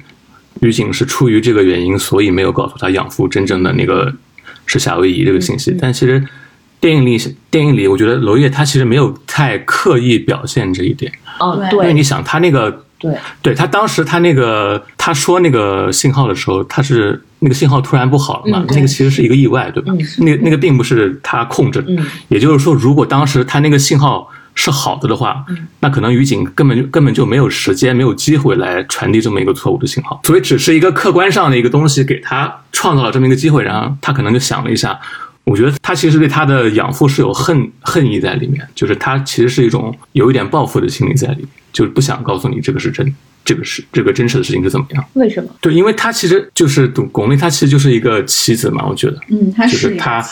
[0.60, 4.12] 于景是出于这个原因，所以没有告诉他养父真正的那个
[4.66, 5.76] 是夏威夷这个信息。
[5.80, 6.22] 但其实
[6.80, 7.18] 电影里
[7.50, 11.80] 电影里，我觉得娄烨他其实没有太刻意表现这一点，哦，对。
[11.80, 19.92] 因为你想他那个对，对他当时他那个他说那个信号的时候，他是那个信号突然不好了嘛，嗯那个其实是一个意外，对吧？
[19.92, 20.24] 嗯。
[20.24, 22.04] 那那个并不是他控制的，嗯。
[22.28, 24.28] 也就是说，如果当时他那个信号
[24.60, 34.98] 是好的的话，嗯那可能于景根本就根本就没有时间、没有机会来传递这么一个错误的信号，所以只是一个客观上的一个东西给他创造了这么一个机会，然后他可能就想了一下。
[35.44, 43.14] 我觉得他其实对他的养父是有恨恨意在里面，就是他其实是一种有一点报复的心理在里面，就是不想告诉你这个是真，
[43.44, 45.04] 这个是这个真实的事情是怎么样。
[45.14, 45.50] 为什么？
[45.60, 50.24] 对，因为他其实就是巩巩俐，他其实就是一个棋子嘛，我觉得嗯，他就是一个他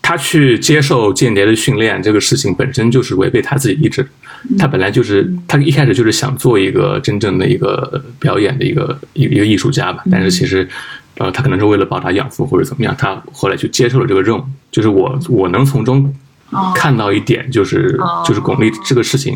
[0.00, 4.08] 他去接受间谍的训练这个事情本身就是违背他自己意志的。
[4.58, 10.68] 他本来就是他一开始就是想做一个真正的一个表演的一个一个一个艺术家吧，但是其实。
[11.18, 14.44] 呃，他可能是为了报答养父或者怎么样，他后来就接受了这个任务。
[14.70, 16.14] 就是我我能从中
[16.50, 19.34] 哦看到一点，就是、哦就是巩俐这个事情，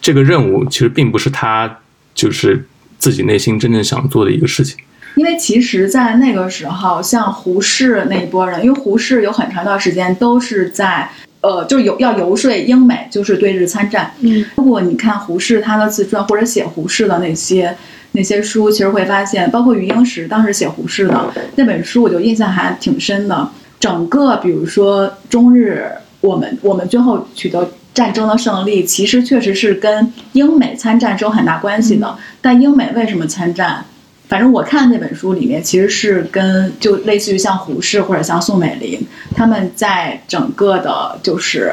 [0.00, 1.78] 这个任务其实并不是他
[2.16, 2.66] 就是
[2.98, 4.76] 自己内心真正想做的一个事情。
[5.14, 11.08] 因为其实，在那个时候，像胡适那一波人，因为胡适有很长一段时间都是在
[11.40, 14.12] 呃，就是有要游说英美，就是对日参战。
[14.20, 17.74] 嗯，如果你看胡适他的自传或者写胡适的那些
[18.12, 23.48] 那些书，其实会发现，包括余英时当时写胡适的那本书，我就印象还挺深的。
[23.78, 25.86] 整个比如说中日，
[26.20, 32.14] 我们我们最后取得战争的胜利，其实确实是跟英美参战是有很大关系的。
[32.42, 33.82] 但英美为什么参战？
[34.28, 39.00] 反正我看那本书里面，其实是跟就类似于像胡适或者像宋美龄，
[39.34, 41.72] 他们在整个的，就是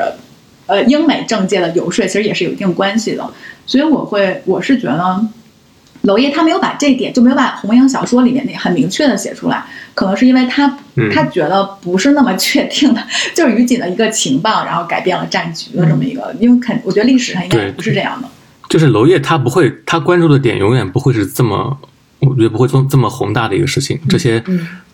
[0.67, 3.29] 呃英美政界的游说，其实也是有一定关系的。
[3.65, 5.19] 所以我会，我是觉得
[6.03, 13.01] 娄烨他没有把这点，就没有把红樱小说里面那很明确的写出来，可能是因为他嗯他觉得不是那么确定的，
[13.33, 18.27] 就是于锦的一个情报，然后改变了战局的这么一个，因为肯我觉得历史上应该不是这样的。
[18.69, 21.77] 就是娄烨他不会，他关注的点永远不会是这么，
[22.19, 23.99] 我觉得不会做这么宏大的一个事情。
[24.09, 24.43] 这些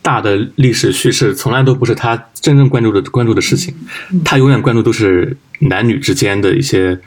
[0.01, 3.73] 大的历史叙事从来都不是他真正关注的关注的事情，
[4.23, 6.99] 他永远关注都是男女之间的一些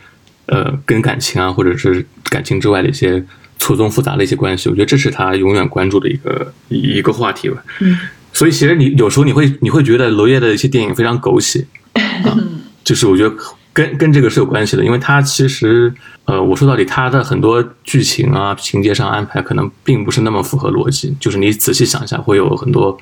[0.46, 3.22] 呃跟感情啊，或者是感情之外的一些
[3.62, 4.68] 错综复杂的一些关系。
[4.68, 7.62] 我觉得这是他永远关注的一个一一个话题吧。
[7.80, 7.96] 嗯，
[8.32, 12.36] 所以其实你有时候你会你会觉得娄烨的一些电影非常狗血， 啊、
[12.82, 13.34] 就是我觉得
[13.72, 15.92] 跟跟这个是有关系的，因为他其实
[16.24, 22.98] 呃，我说到底他的很多剧情啊情节上安排可能并不是那么符合逻辑，就是你仔细想一下会有很多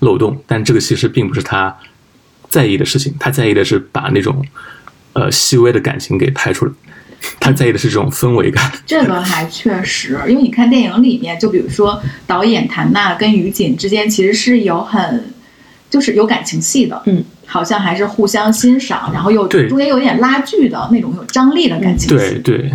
[0.00, 1.74] 漏洞，但这个其实并不是他
[2.48, 4.44] 在意的事情，他在意的是把那种
[5.14, 6.72] 呃细微的感情给拍出来，
[7.40, 8.70] 他在意的是这种氛围感。
[8.86, 15.32] 这个还确实，因为你看电影里面，就比如说导演谭娜跟于锦之间其实是有很，
[15.90, 22.38] 就是有感情戏的，嗯，好像还是互相欣赏，然后又对中间有点拉锯的那种有张力的感情戏。
[22.44, 22.72] 对对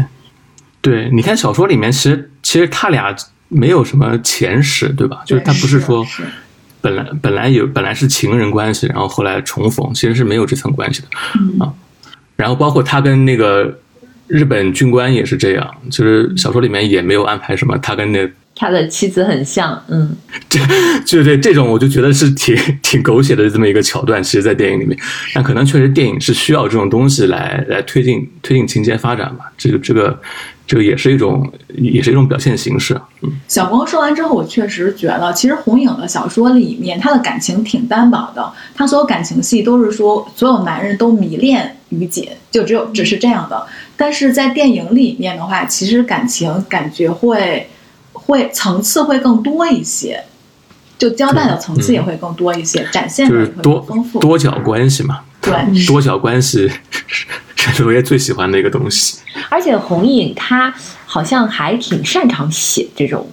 [0.82, 3.16] 对，你看小说里面，其实其实他俩
[3.50, 5.22] 没有什么前史，对吧？
[5.26, 6.24] 就是他不是说是
[6.80, 11.08] 本来本来有本来是情人关系，然后后来重逢，其实是没有这层关系的
[11.39, 11.74] 嗯啊。
[12.36, 13.80] 然后包括他跟那个
[14.28, 20.15] 日本军官也是这样，就是小说里面也没有安排什么他跟那他的妻子很像，嗯，
[20.49, 20.59] 这
[21.05, 24.21] 就对这种，我就觉得是挺 挺狗血的这么一个桥段。
[24.21, 24.97] 其实，在电影里面，
[25.34, 29.51] 但可能确实电影是需要这种东西来来推进推进情节发展吧。
[29.55, 30.19] 这个这个
[30.65, 32.99] 这个也是一种也是一种表现形式。
[33.21, 38.51] 嗯，小光说完之后，我确实觉得，其实红影的小说里面，他的感情挺单薄的。
[38.73, 43.67] 他所有感情戏都是说，所有男人都迷恋于姐，就只有只是这样的。
[43.98, 47.68] 但是在电影里面的话，其实感情感觉会
[48.14, 50.24] 会层次会更多一些，
[50.98, 54.20] 就交代的层次也会更多一些，展现的会就是多更丰富。
[54.20, 55.54] 多角关系嘛，对，
[55.88, 56.70] 多角关系
[57.58, 59.18] 是娄烨最喜欢的一个东西。
[59.50, 60.74] 而且红影他
[61.06, 63.28] 好像还挺擅长写这种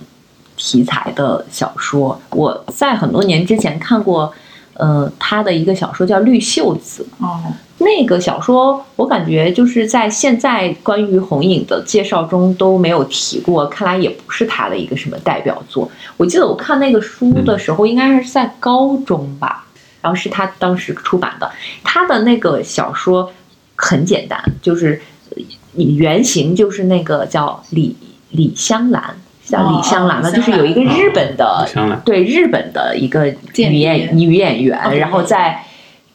[0.57, 2.21] 题材的小说。
[2.31, 4.33] 我在很多年之前看过，
[4.75, 7.41] 呃，他的一个小说叫《绿袖子》，哦，
[7.79, 15.91] 那个小说我感觉就是在现在关于红影的介绍中都没有提过，看来也不是他的一个什么代表作。
[16.17, 19.65] 我记得我看那个书的时候，应该是在高中吧，
[20.01, 21.51] 然后是他当时出版的。
[21.83, 23.31] 他的那个小说
[23.77, 25.01] 很简单，就是
[25.31, 25.43] 呃
[25.75, 27.97] 原型就是那个叫李
[28.31, 29.17] 李香兰，
[29.47, 31.69] 叫李香兰嘛，哦哦就是有一个日本的
[32.05, 33.25] 对日本的一个
[33.57, 35.63] 女演女演员，哦然后在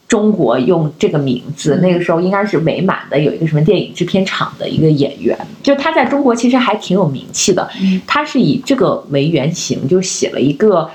[0.08, 1.82] 中国用这个名字，嗯。
[1.82, 7.70] 那个时候应该是美满的有一个什么电影制片厂的一个演员，就她在中国其实还挺有名气的。
[7.80, 8.02] 嗯。
[8.08, 10.90] 她是以这个为原型，就写了一个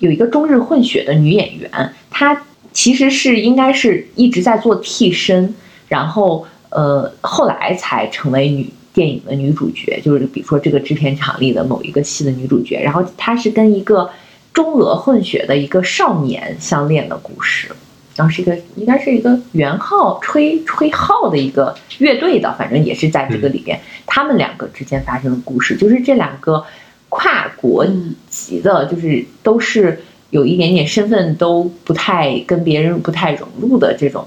[0.00, 1.70] 有一个中日混血的女演员，
[2.10, 2.42] 她
[2.74, 5.54] 其实是应该是一直在做替身，
[5.88, 8.68] 然后呃后来才成为女。
[8.98, 14.10] 电影的女主角就是，比如说这个制片厂里的某一个戏的女主角，然后她是跟一个
[14.52, 17.68] 中俄混血的一个少年相恋的故事，
[18.16, 26.64] 然后是一个应该是一个圆号吹吹号的一个乐队的，反正也是在这个里边，他们两个之间发生的故事，就是这两个
[27.08, 34.26] 跨国嗯级的，就是都是有一点点身份都不太跟别人不太融入的这种，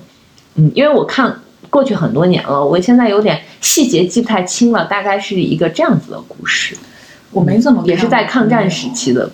[0.55, 1.41] 嗯，因为我看
[1.71, 6.77] 过去很多年了，我现在有点细节记不太清了，大概是一个这样子的故事。
[7.31, 9.31] 我没怎么也是在抗战时期的，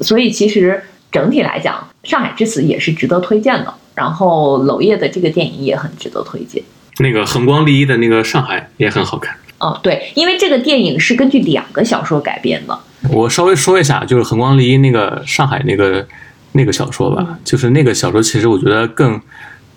[0.00, 0.82] 所以其实
[1.12, 3.74] 整体来讲，《上海之死》也是值得推荐的。
[3.92, 6.62] 然后娄烨的这个电影也很值得推荐。
[7.00, 9.34] 那个横光利一的那个《上海》也很好看。
[9.58, 12.78] 哦，对，因为这个电影是根据两个小说改编的。
[13.10, 16.06] 我稍微说一下，就是横光利一那个上海那个
[16.52, 19.20] 那个小说吧，就是那个小说，其实我觉得更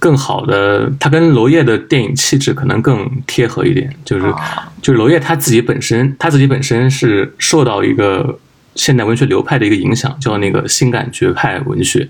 [0.04, 3.90] 更好的，它跟娄烨的电影气质可能更贴合一点。
[4.04, 4.36] 就是哦
[4.82, 8.38] 就是娄烨他自己本身，他自己本身是受到一个
[8.76, 12.06] 现代文学流派的一个影响，叫那个新感觉派文学、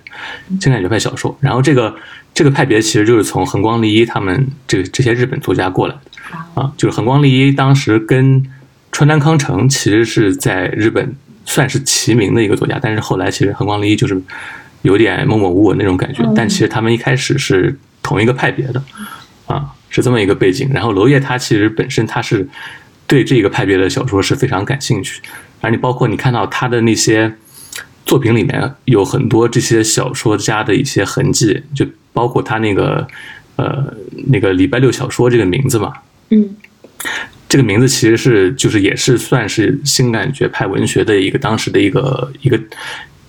[0.60, 1.38] 新感觉派小说。
[1.40, 1.94] 然后这个
[2.34, 6.02] 这个派别其实就是从横光利一他们这这些日本作家过来的
[6.60, 8.44] 啊，就是横光利一当时跟
[8.92, 11.16] 川端康成其实是在日本
[11.46, 14.20] 算是齐名的一个作家，但是后来其实横光利一就是
[14.84, 18.82] 有点默默无闻那种感觉，但其实他们一开始是同一个派别的
[19.48, 20.70] 啊，是这么一个背景。
[20.72, 22.48] 然后娄烨他其实本身他是。
[23.06, 25.22] 对这个派别的小说是非常感兴趣，
[25.60, 27.32] 而你包括你看到他的那些
[28.06, 33.06] 作品里面有很多这些小说家的一些痕迹，就包括他那个
[33.58, 33.94] 呃
[34.30, 35.94] 那个礼拜六小说这个名字嘛，
[36.30, 36.56] 嗯，
[37.50, 42.60] 这个名字其实是就是也是算是新感觉派文学的一个当时的一个一个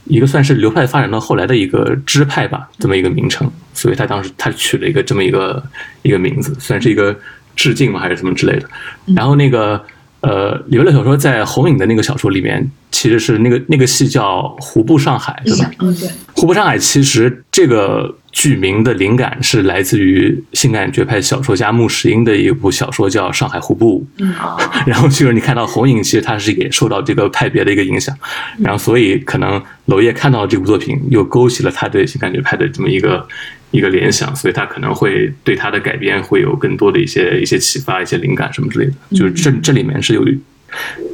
[0.07, 5.63] 一个算是流派发展到后来的一个支派吧，这么一个名称，所以他当时他取了一个这么一个
[6.03, 7.17] 一个名字，算是一个。
[7.57, 8.01] 致敬嘛？
[8.01, 8.69] 还是什么之类的？
[9.15, 9.81] 然后那个
[10.23, 15.71] 呃，李维勒小说在红影的那个小说里面，其实是那个那个戏叫《湖部上海》，对吧？
[15.79, 16.09] 嗯，对。
[16.35, 24.05] 湖部上海其实这个剧名的灵感是来自于性感绝派小说家穆石英的一部小说叫《上海户部》。
[24.23, 24.35] 嗯
[24.85, 28.15] 然后就是你看到红影，其实它是也受到这个派别的一个影响，
[28.59, 33.27] 然后所以可能娄烨看到这部作品，又勾起了他对性感绝派的这么一个。
[33.71, 38.93] 一个联想，所以他可能会对他的改编会有更多的一些一些启发、一些灵感什么之类的。
[39.11, 40.25] 就是这这里面是有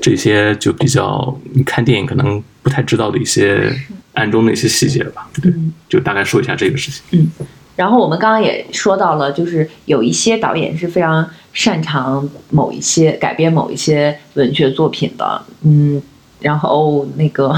[0.03, 3.73] 这些就比较你看电影可能不太知道的一些
[4.15, 5.29] 暗中的一些细节吧。
[5.43, 5.53] 对，
[5.89, 7.03] 就大概说一下这个事情。
[7.13, 7.47] 嗯，
[7.77, 15.43] 然后我们刚刚也说到了，就是有一些导演是非常擅长某一些改编某一些文学作品的。
[15.63, 16.01] 嗯，
[16.41, 17.57] 然后那个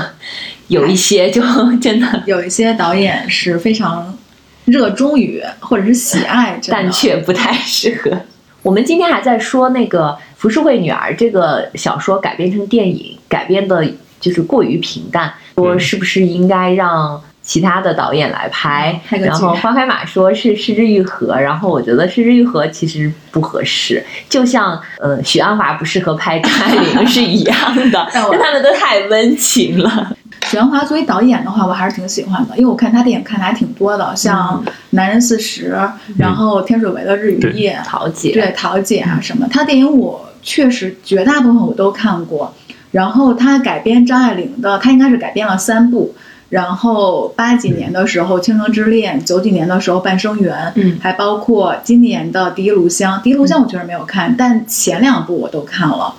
[0.68, 1.42] 有一些就
[1.80, 4.16] 真的 有一些导演是非常。
[4.64, 8.16] 热衷于或者是喜爱，但却不太适合。
[8.62, 13.84] 我们今天还在说那个《浮世绘女儿》这个小说改编成电影，改编的
[14.22, 18.98] 就是过于平淡，说是不是应该让其他的导演来拍？
[19.10, 27.56] 然后花开马说是失之愈合，然后我觉得失之愈合其实不合适，就像呃许鞍华不适合拍张爱玲是一样
[27.90, 30.16] 的， 但他们都太温情了。
[30.46, 35.72] 许鞍华作为导演的话，我还是挺喜欢的，因为我看他电影看的还挺多的，像《男人四十》，
[36.18, 42.52] 然后天水围的《日与夜》，桃姐，对桃姐啊什么，他电影我确实绝大部分我都看过。
[42.92, 46.14] 然后他改编张爱玲的，他应该是改编了三部。
[46.48, 53.16] 然后八几年的时候《倾城之恋》，九几年的时候《半生缘》，嗯，还包括今年的《第一炉香》。
[53.22, 56.14] 《第一炉香》我确实没有看，但前两部我都看了。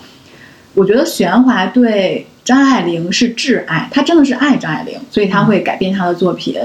[0.73, 2.27] 我觉得许鞍华对。
[2.45, 6.59] 张爱玲是挚爱，他真的是爱张爱玲，所以他会改编她的作品。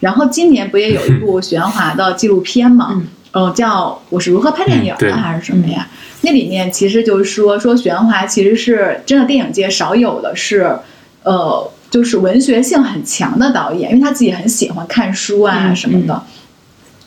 [0.00, 2.88] 然后今年不也有一部许鞍华的纪录片嘛？
[2.92, 3.06] 嗯，
[3.54, 5.86] 叫《我是如何拍电影的》还是什么呀？
[6.22, 10.76] 那里面其实就是说，说许鞍华其实是真的电影界少有的是，
[11.22, 16.22] 呃，就是文学性很强的导演，因为他自己很喜欢看书啊什么的。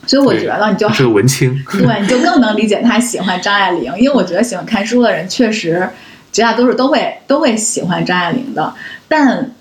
[0.06, 5.88] 所以我觉得你就是文青，对，你就更能理解他喜欢张爱玲，因为我觉得喜欢看书的人确实。
[6.32, 8.72] 绝大多数都会都会喜欢张爱玲的，
[9.06, 9.54] 但，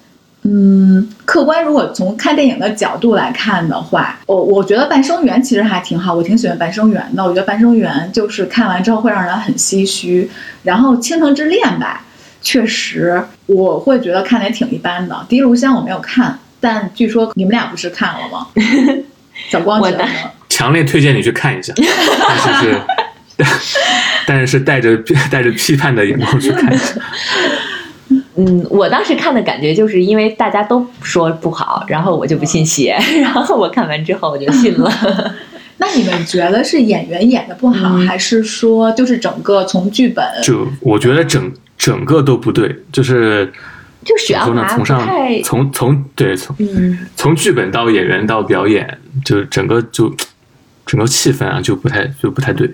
[0.44, 7.24] 嗯，客观如果从看电影的角度来看的话，我我觉得《半生缘》其实还挺好，我挺喜欢《半生缘》的。
[7.24, 10.30] 我觉得《半生缘》就是看完之后会让人很唏嘘。
[10.64, 12.04] 然后《倾城之恋》吧，
[12.42, 15.14] 确实我会觉得看的也挺一般的。
[15.28, 18.48] 《第一炉香》我没有看，但据说你们俩不是看了吗？
[19.50, 20.06] 小光觉得，
[20.50, 21.72] 强烈推荐你去看一下，
[22.46, 22.82] 但是。
[24.28, 24.96] 但是带着
[25.32, 26.72] 带着批判的眼光去看。
[28.46, 34.92] 嗯，我当时看的感觉就是因为大家都说不好，然后我就不信邪， 然后我看完之后我就信了。
[35.78, 40.24] 那你们觉得是演员演的不好，还是说就是整个从剧本？
[40.44, 43.52] 就我觉得整整个都不对，就是
[44.04, 45.08] 就选华从上
[45.44, 46.56] 从从对从
[47.16, 50.12] 从剧本到演员到表演，就整个就
[50.86, 52.72] 整个气氛啊就不太就不太对。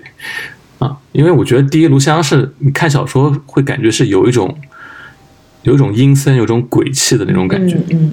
[0.78, 4.56] 啊，因为我觉得《第一炉香》是你看小说会感觉是有一种，
[5.62, 7.76] 有一种阴森、有种鬼气的那种感觉。
[7.90, 8.12] 嗯，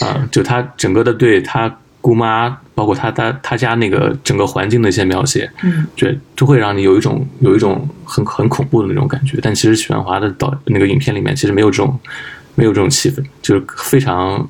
[0.00, 9.38] 啊，就他整个的对他姑妈，包括他他他家那个整个环境的一些描写，嗯，对，都会让你有一种有一种很很恐怖的那种感觉。
[9.42, 11.98] 但其实许鞍华的导那个影片里面其实没有这种
[12.54, 14.48] 没有这种气氛，就是非常。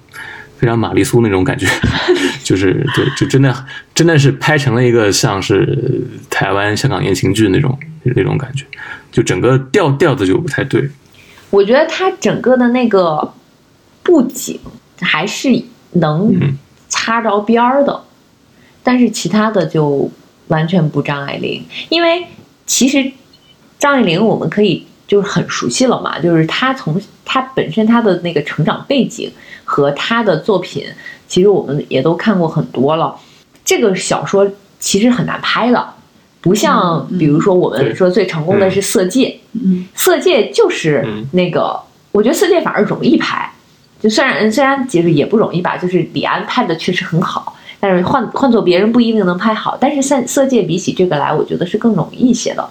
[0.57, 1.67] 非常玛丽苏那种感觉，
[2.43, 3.55] 就是对，就真的
[3.93, 8.65] 真的是拍成了一个像是台湾、香港言情剧那种那种感觉，
[9.13, 10.89] 就整个调调子就不太对。
[11.55, 13.33] 我觉得他整个的那个
[14.03, 14.59] 布景
[15.01, 16.35] 还是能
[16.89, 18.03] 擦着边儿的，
[18.83, 20.11] 但是其他的就
[20.49, 22.27] 完全不张爱玲，因为
[22.67, 23.13] 其实
[23.79, 24.87] 张爱玲我们可以。
[25.07, 29.31] 就是很熟悉了嘛，就是她从她本身她的那个成长背景
[29.63, 30.83] 和她的作品，
[31.29, 33.15] 其实我们也都看过很多了。
[33.67, 34.51] 这个小说
[34.81, 35.94] 其实很难拍的，
[36.45, 41.81] 不像比如说我们说最成功的是《色戒》，嗯，色戒就是嗯那个，
[42.13, 43.51] 我觉得色戒反而容易拍，
[43.99, 52.69] 就虽然虽然其实也不容易吧，就是李安拍的确实很好，但是换换做别人不一定能拍好，但是色色戒比起这个来，我觉得是更容易一些的，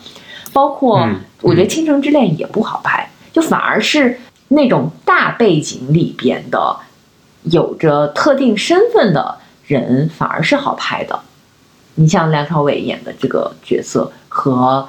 [0.53, 4.19] 包括嗯我觉得《倾城之恋》也不好拍，就反而是
[4.49, 6.77] 那种大背景里边的
[7.45, 11.19] 有着特定身份的人反而是好拍的。
[11.95, 14.87] 你像梁朝伟演的这个角色和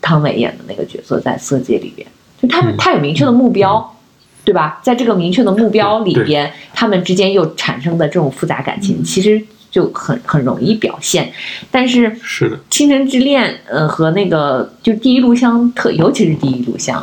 [0.00, 2.06] 汤唯演的那个角色，在《色戒》里边，
[2.40, 3.96] 就他们嗯他有明确的目标，
[4.44, 4.80] 对吧？
[4.82, 9.40] 在这个明确的目标里边，他们之间又产生的这种复杂感情，嗯其实
[9.70, 11.32] 就很很容易表现。
[11.70, 17.00] 但是是的，《倾城之恋》呃和那个就《第一炉香》特，尤其是《第一炉香》，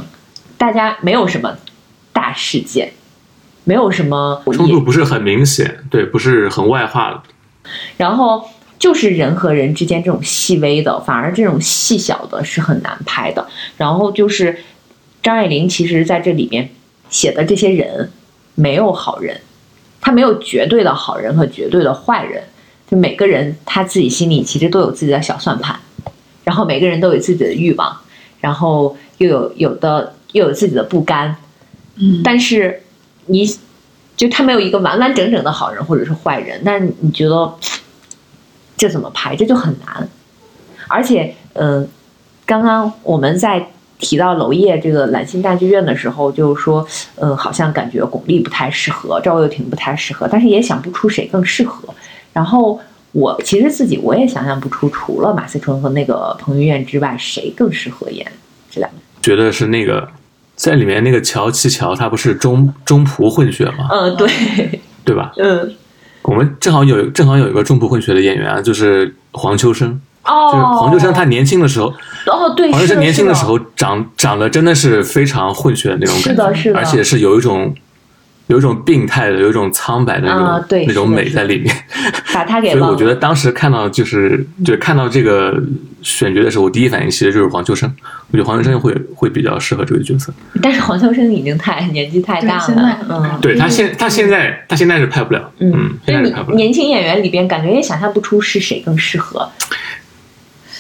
[0.58, 1.56] 大家没有什么
[2.12, 2.92] 大事件，
[3.64, 7.22] 没有什么冲突不是很明显，对，不是很外化的。
[7.98, 8.50] 然后
[8.80, 13.46] 就是人和人之间这种细微的，反而这种细小的是很难拍的。
[13.78, 14.58] 然后就是
[15.22, 16.70] 张爱玲其实在这里面
[17.10, 18.10] 写的这些人
[18.56, 19.42] 没有好人，
[20.00, 22.44] 他没有绝对的好人和绝对的坏人，
[22.90, 25.78] 就每个人他自己心里其实都有自己的小算盘，
[26.46, 27.98] 然后每个人都有自己的欲望，
[28.40, 31.36] 然后又有有的又有自己的不甘，
[31.98, 32.82] 嗯，但是
[33.26, 33.46] 你
[34.16, 37.54] 就他没有一个完完整整的好人或者是坏人，那你觉得
[38.80, 39.36] 这怎么拍？
[39.36, 40.10] 这就很难。
[40.88, 41.88] 而且，嗯、
[42.46, 43.64] 刚刚我们在
[44.00, 51.94] 提到娄烨这个兰心大剧院的时候，就是说，嗯、好像感觉巩俐不太适合，赵又廷不太适合，但是也想不出谁更适合。
[52.32, 52.80] 然后
[53.12, 58.26] 我其实自己我也想象不出，除了马思纯和那个彭于晏之外，谁更适合演
[58.72, 58.98] 这两个？
[59.22, 60.08] 觉得是那个
[60.56, 65.34] 在里面那个乔七乔，他不是中中葡混血吗，嗯，对，对吧？
[65.38, 65.76] 嗯，
[66.30, 70.00] 我们正好有正好有一个中葡混血的演员啊，就是黄秋生。
[70.24, 71.88] 哦，就是黄秋生，他年轻的时候，
[72.28, 76.78] 哦，对，黄秋生年轻的时候长长得真的是非常混血的那种感觉，是的是的。
[76.78, 77.74] 而且是有一种
[78.50, 81.76] 有一种病态的、有一种苍白的那种、啊对那种美在里面。
[82.34, 82.84] 把他给所以。
[82.84, 85.62] 我觉得当时看到就是就看到这个
[86.02, 87.92] 选角的时候，我第一反应其实就是黄秋生。
[88.32, 90.34] 我觉得黄秋生会会比较适合这个角色。
[90.62, 96.58] 但是黄秋生已经太年纪太大了，嗯，对他现他现在他现在是拍不了，嗯嗯，所以你现在是拍不了。
[96.58, 99.48] 年轻演员里边，感觉也想象不出是谁更适合，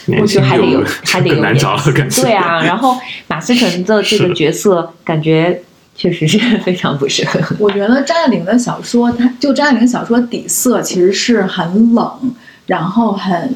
[0.06, 2.22] 年我觉得还得有有 还得有更难找了，感觉。
[2.24, 2.98] 对啊，然后
[3.28, 5.62] 马思纯的这个角色，感觉
[6.00, 7.42] 确实是 非常不适合。
[7.60, 12.34] 我觉得张爱玲的小说，它就张爱玲小说底色其实是很冷，
[12.68, 13.54] 然后很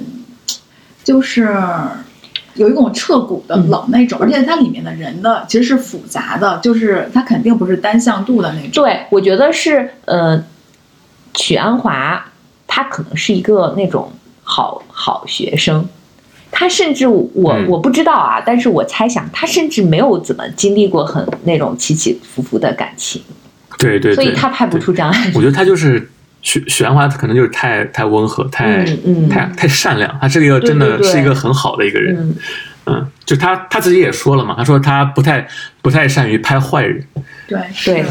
[1.06, 1.58] 就是
[2.56, 8.84] 有一种彻骨的冷那种，而且它里面的人的其实是复杂的，就是它肯定不是单向度的那种。
[8.84, 10.44] 对，我觉得是呃，
[11.34, 12.26] 曲安华
[12.68, 14.12] 他可能是一个那种
[14.44, 15.88] 好好学生，
[16.56, 23.22] 他甚至我嗯我不知道啊，但是我猜想他甚至没有怎么经历过很那种起起伏伏的感情，
[23.80, 25.34] 对对对，所以他拍不出张爱玲。
[25.34, 26.08] 我觉得他就是
[26.44, 32.16] 许许鞍华，他可能就是太太温和，太、嗯嗯太太善良，他是一个真的是一个很好的一个人。
[32.16, 32.36] 嗯
[32.86, 35.48] 嗯，就他他自己也说了嘛，他说他不太
[35.82, 37.02] 不太善于拍坏人。
[37.48, 38.06] 对对是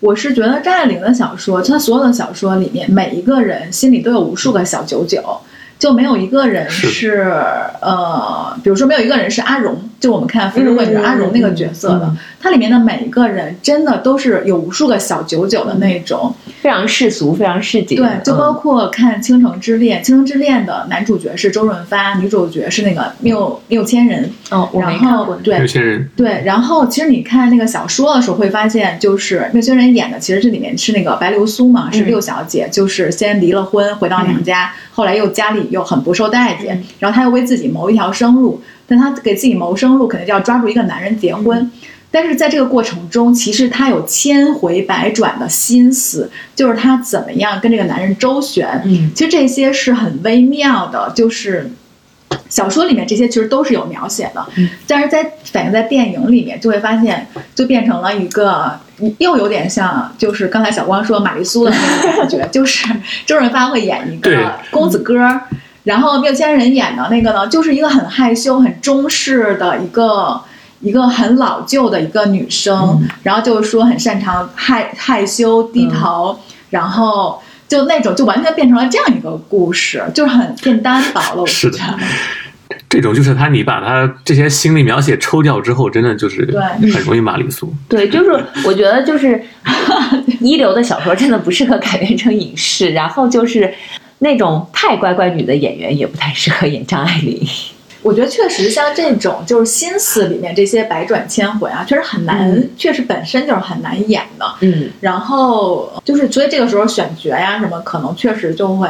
[0.00, 5.22] 我是觉得张爱玲的小说，她所有的小说里面，每一个人心里都有无数个小九九，
[5.78, 7.32] 就没有一个人是是
[7.80, 16.34] 呃，比如说没有一个人是阿荣，就我们看《非洲贵女》嗯阿荣那个角色的，嗯它里面的每一个人真的都是有无数个小九九的那种。
[16.60, 17.96] 非常世俗，非常市井。
[17.96, 24.30] 对，就包嗯括看《倾城之恋》，《倾城之恋》的男主角是周润发，女主角是那个缪缪千人。
[24.50, 25.24] 哦，我没然看过。
[25.26, 41.58] 后对缪千人对，然后其实你看那个小说的时候，会发现就是缪千人演的，其实这里面是那个白流苏嘛，是嗯六小姐，就是先离了婚回到娘家，后来又家里又很不受待见，嗯然后她又为自己谋一条生路，但她给自己谋生路，肯定就要抓住一个男人结婚。
[41.58, 41.70] 嗯
[42.14, 48.80] 但是在这个过程中，其实她有千回百转的心思，就是她怎么样跟这个男人周旋。
[48.84, 51.68] 嗯其实这些是很微妙的，就是
[52.48, 54.68] 小说里面这些其实都是有描写的，嗯。
[54.86, 58.78] 但是在反映在电影里面，就会发现就变成了一个
[59.18, 62.88] 又有点像，就是刚才小光说玛丽苏的那种感觉，就是
[63.26, 65.42] 周润发会演一个公子哥儿，
[65.84, 70.40] 然后缪千人演的那个呢，就是一个很害羞、很中式的一个。
[70.80, 73.08] 一个很老旧的一个女生，嗯。
[73.22, 81.42] 然后就是说很擅长害害羞低头，然后就那种就完全变成了这样一个故事，就是很变单薄了。
[81.42, 81.98] 我是的觉得
[82.88, 86.60] 这种就是他，你把他这些心理描写抽掉之后，真的就是对
[86.92, 87.74] 很容易玛丽苏。
[87.88, 89.42] 对，就是我觉得就是
[90.40, 93.72] 一流的小说真的不适合改编成影视，然后就是
[94.20, 97.44] 那种太乖乖女的演员也不太适合演张爱玲。
[98.04, 104.46] 我觉得确实像这种就是心思里面这些百转千回啊，确实很难，嗯确实本身就是很难演的。
[104.60, 108.88] 嗯，然后就是，所以这个时候选角呀什么，可能确实就会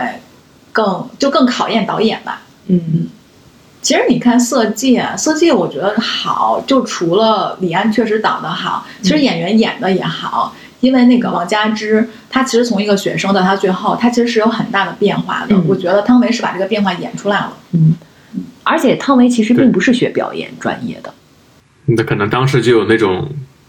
[0.73, 2.43] 更就更考验导演吧。
[2.67, 3.09] 嗯
[3.81, 10.55] 其实你看《色戒》，《色戒》我觉得好，就除了李安确实导的好，其实演员演的也好。
[10.81, 15.55] 因为那个王佳芝，她其实从一个学生到她最后，她其实是有很大的变化的。
[15.55, 17.53] 嗯我觉得汤唯是把这个变化演出来了。
[17.73, 17.95] 嗯，
[18.65, 21.15] 而且汤唯其实并不是学表演专业的。
[21.87, 23.29] 那可能当时就有那种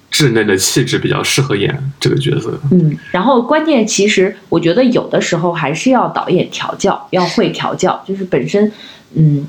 [0.10, 2.58] 稚嫩的气质，比较适合演这个角色。
[2.72, 8.72] 嗯，然后关键其实我觉得有的时候还是要导演调教，要会调教，就是本身，
[9.14, 9.46] 嗯，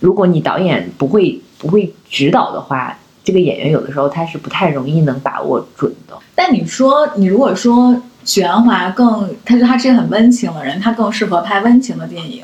[0.00, 6.18] 如果你导演不会不会指导的话，这个演员有的时候他是不太容易能把握准的。
[6.34, 12.42] 但你说，你如果说许鞍华更，他说他是一个很温情的人，他更适合拍温情的电影。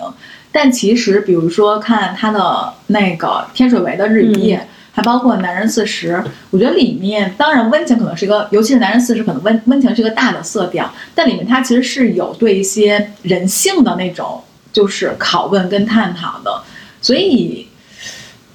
[0.53, 16.63] 但其实，比如说看他的那个天水围的日与夜，还包括男人四十，我觉得里面当然温情可能是一个，尤其是男人四十，可能温温情是一个大的色调，但里面它其实是有对一些人性的那种就是拷问跟探讨的，
[17.01, 17.67] 所以。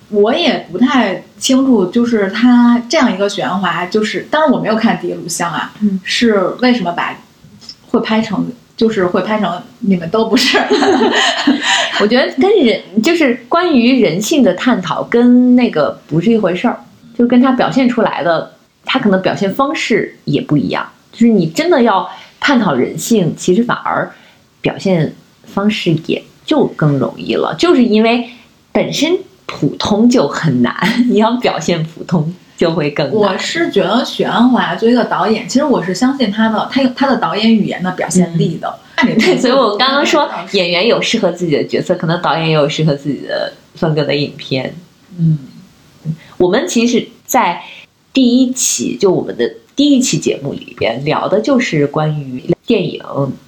[0.10, 7.14] 我也不太清楚，就是他这样一个许鞍华，就是当然我没有看《第一录像》啊，嗯是为什么把
[7.90, 10.58] 会拍成，就是会拍成你们都不是，
[12.00, 16.80] 我觉得跟人就是关于人性的探讨，跟那个不是一回事儿，
[17.18, 18.54] 就跟他表现出来的，
[18.86, 20.88] 他可能表现方式也不一样。
[21.12, 22.08] 就是你真的要
[22.40, 24.12] 探讨人性，其实反而
[24.62, 25.12] 表现
[25.44, 28.30] 方式也就更容易了，就是因为
[28.72, 29.18] 本身
[29.48, 30.76] 普通就很难，
[31.10, 33.16] 你要表现普通就会更难。
[33.16, 38.80] 我是觉得许鞍华作为一个导演，其实我是相信他的，他有他的导演语言的表现力的。
[38.98, 44.74] 对，所以我刚刚说演员有适合自己的角色，可能导演也有适合自己的风格的影片。
[45.20, 45.38] 嗯，
[46.38, 47.62] 我们其实，在
[48.12, 53.00] 第一期就我们的第一期节目里边聊的就是关于电影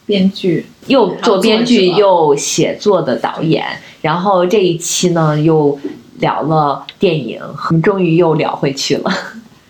[0.05, 3.65] 编剧又做编剧又写作的导演，
[4.03, 5.77] 然后这一期呢又
[6.19, 9.11] 聊了电影，我们终于又聊回去了。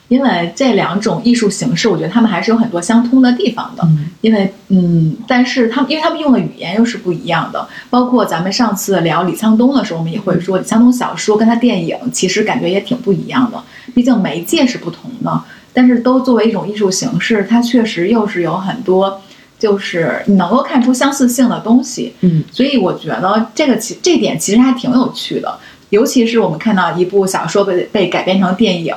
[0.10, 3.84] 因为这两种艺术形式，我觉得他们还是有很多相通的地方的。
[3.84, 15.42] 嗯因为嗯，但是他们因为他们用的语言又是不一样的，包括咱们上次聊李沧东的时候，我们也会说李沧东小说跟他电影其实感觉也挺不一样的，毕竟媒介是不同的，
[15.72, 19.22] 但是都作为一种艺术形式，它确实又是有很多
[19.58, 25.58] 就是你能够看出相似性的东西，嗯，所以我觉得这个其这点其实还挺有趣的。
[25.90, 28.96] 尤其是我们看到一部小说被被改编成电影，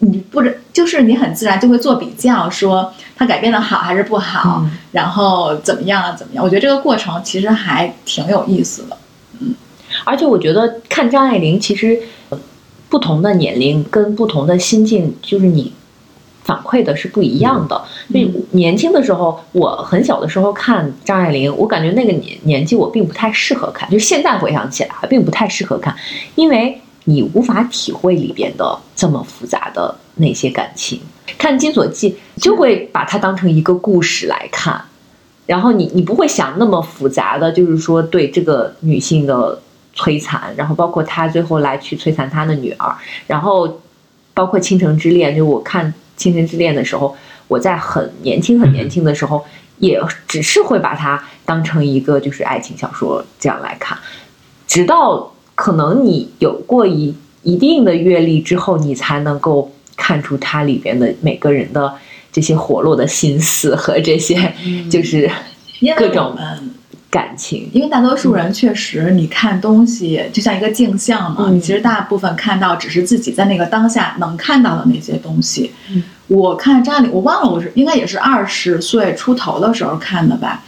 [0.00, 6.44] 你不知就是你很自然就会做比较，说它改编的好还是不好，嗯然后怎么样啊怎么样？
[6.44, 8.96] 我觉得这个过程其实还挺有意思的。
[9.40, 9.54] 嗯
[10.04, 12.38] 而且我觉得看张爱玲，其实呃
[12.88, 15.72] 不同的年龄跟不同的心境，就是你
[16.46, 17.76] 反馈的是不一样的。
[18.10, 25.94] 所以年轻的时候，我很小的时候看张爱玲，我感觉那个年年纪我并不太适合看，就现在回想起来，并不太适合看，
[26.36, 31.00] 因为你无法体会里边的这么复杂的那些感情。
[31.36, 34.80] 看《金锁记》就会把它当成一个故事来看，
[35.44, 39.60] 然后你你不会想那么复杂的，就是说对这个女性的
[39.96, 42.94] 摧残，然后包括她最后来去摧残她的女儿，
[43.26, 43.80] 然后
[44.34, 47.16] 包括《倾城之恋》，就我看《倾城之恋》的时候，
[47.48, 49.44] 我在很年轻很年轻的时候，
[49.78, 53.96] 也只是会把它当成一个就是爱情小说这样来看，
[54.66, 61.94] 直到可能你有过一一定的阅历之后，你才能够看出它里边的每个人的
[62.32, 64.52] 这些活络的心思和这些
[64.90, 65.30] 就是
[65.96, 66.36] 各种
[67.10, 67.68] 感情。
[67.72, 75.72] 因为大多数人确实，你看东西就像一个镜像嘛，嗯你其实大部分看到只是自己在那个当下能看到的那些东西。
[75.90, 80.64] 嗯我看张爱玲，我忘了我是应该也是二十岁出头的时候看的吧。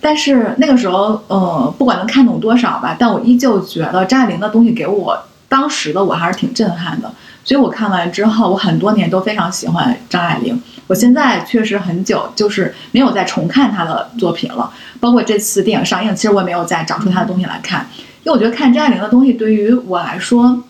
[0.00, 5.16] 但是那个时候，呃，不管能看懂多少吧，但我依旧觉得张爱玲的东西给我
[5.48, 7.12] 当时的我还是挺震撼的。
[7.44, 10.60] 所以我看完之后，我很多年都非常喜欢张爱玲。
[10.86, 17.88] 我现在确实很久就是没有再重看他的作品了，包括这次电影上映，其实我也没有再找出他的东西来看，
[18.22, 20.62] 因为我觉得看张爱玲的东西对于我来说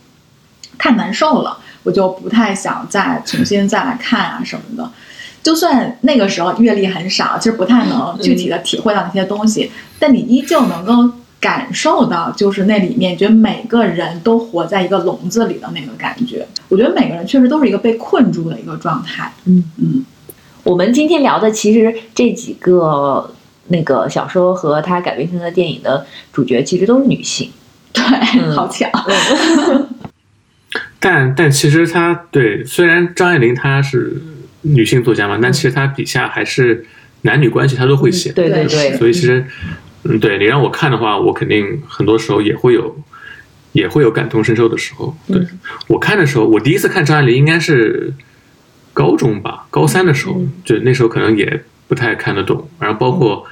[0.78, 4.90] 太难受了，我就不太想再重新再来看啊什么的。
[5.42, 16.46] 就算那个时候阅历很少，其实不太能具体的体会到那些东西，但你依旧能够感受到，就是那里面觉得每个人都活在一个笼子里的那个感觉。
[16.68, 19.32] 我觉得每个人确实都是一个被困住的一个状态。
[19.44, 20.04] 嗯嗯，
[20.64, 23.32] 我们今天聊的其实这几个
[23.68, 27.50] 那个小说和它改编成的电影的主角，其实都是女性。
[27.92, 28.02] 对，
[28.54, 28.88] 好巧。
[30.98, 34.20] 但但其实他对，虽然张爱玲她是
[34.62, 36.84] 女性作家嘛，但其实她笔下还是
[37.22, 38.32] 男女关系她都会写。
[38.32, 39.46] 对对对对，所以其实，
[40.08, 42.96] 嗯，对你让我看的话，我肯定很多时候也会有，
[43.72, 45.16] 也会有感同身受的时候。
[45.26, 45.48] 对、嗯
[45.88, 48.12] 我看的时候，我第一次看张爱玲应该是
[48.92, 52.68] 高中吧，高三的时候，嗯就那时候可能也不太看得懂。
[52.78, 53.44] 然后包括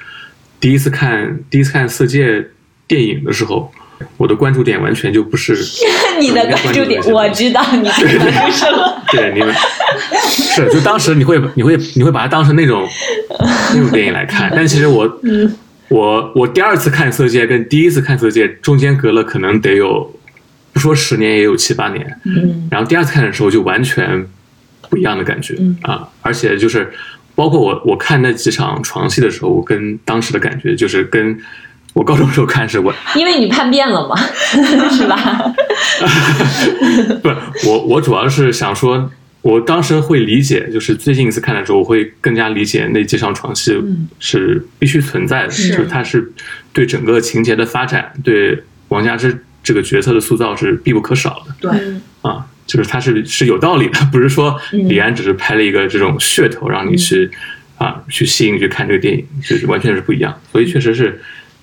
[0.61, 2.41] 第一次看第一次看《色戒》
[2.87, 3.71] 电影的时候，
[4.17, 5.55] 我的关注点完全就不是
[6.19, 9.03] 你的关注点我知道，你的关注什么？
[9.13, 9.55] 对你们
[10.27, 12.87] 是就当时你会你会你会把它当成那种
[13.75, 15.55] 那种电影来看，但其实我嗯
[15.89, 20.15] 我我第二次看《色戒》跟第一次看《色戒》中间隔了可能得有
[20.73, 24.27] 不说十年也有七八年，嗯然后第二次看的时候就完全
[24.89, 26.91] 不一样的感觉、嗯啊，而且就是
[27.35, 31.39] 包括我我看那几场床戏的时候，我跟当时的感觉就是跟
[31.93, 34.17] 我高中时候看是我 因为你叛变了嘛，
[34.91, 35.17] 是吧？
[37.23, 37.37] 不是
[37.69, 39.11] 我，我主要是想说，
[39.45, 44.09] 我当时会理解，就是最近一次看的时候，我会更加理解那几场床戏嗯。
[44.19, 45.69] 是必须存在的，是。
[45.69, 46.33] 就是它是
[46.73, 51.71] 对整个情节的发展，对王佳芝这个角色的塑造是必不可少的对，
[52.23, 54.89] 啊，就是它是是有道理的， 不是说嗯。
[54.89, 57.31] 李安只是拍了一个这种噱头让你去、
[57.77, 61.21] 啊去吸引你去看这个电影，就是完全是不一样，所以确实是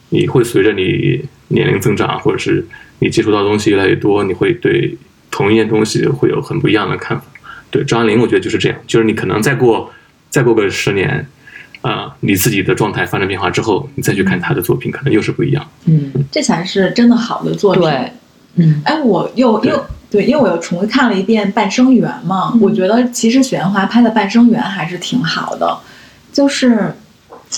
[0.09, 2.63] 你会随着你年龄增长，或者是
[2.99, 4.95] 你接触到东西越来越多，你会对
[5.31, 7.25] 同一件东西会有很不一样的看法。
[7.71, 9.91] 对张爱玲，我觉得就是这样，就是你可能再过
[10.29, 11.25] 再过个十年，
[11.81, 15.65] 啊、你自己的状态发生变化之后，你再去看她的作品，可能又是不一样。
[15.85, 17.81] 嗯，这才是真的好的作品。
[17.81, 18.11] 对，
[18.57, 25.77] 嗯哎，我又又对，因为我又重看了一遍《半生缘》嘛，嗯我觉得其实许鞍华拍的《半生缘》还是挺好的，
[26.33, 26.93] 就是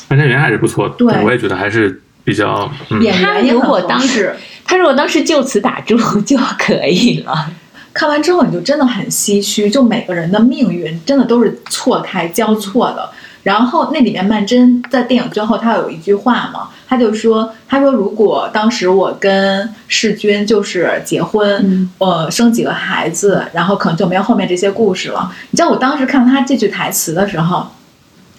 [0.07, 3.01] 半生缘还是不错的，对我也觉得还是比较嗯。
[3.01, 4.33] 演员如果当时。
[4.65, 7.51] 他如果当时就此打住 就可以了。
[7.93, 13.09] 看完之后你就真的很唏嘘，就每个人的命运真的都是错开交错的。
[13.43, 27.67] 然后那里面曼桢在电影最后，她有一句话嘛，她就说：“她说如果当时我跟世军就是结婚，嗯呃，生几个孩子，然后可能就没有后面这些故事了。”你知道我当时看到她这句台词的时候，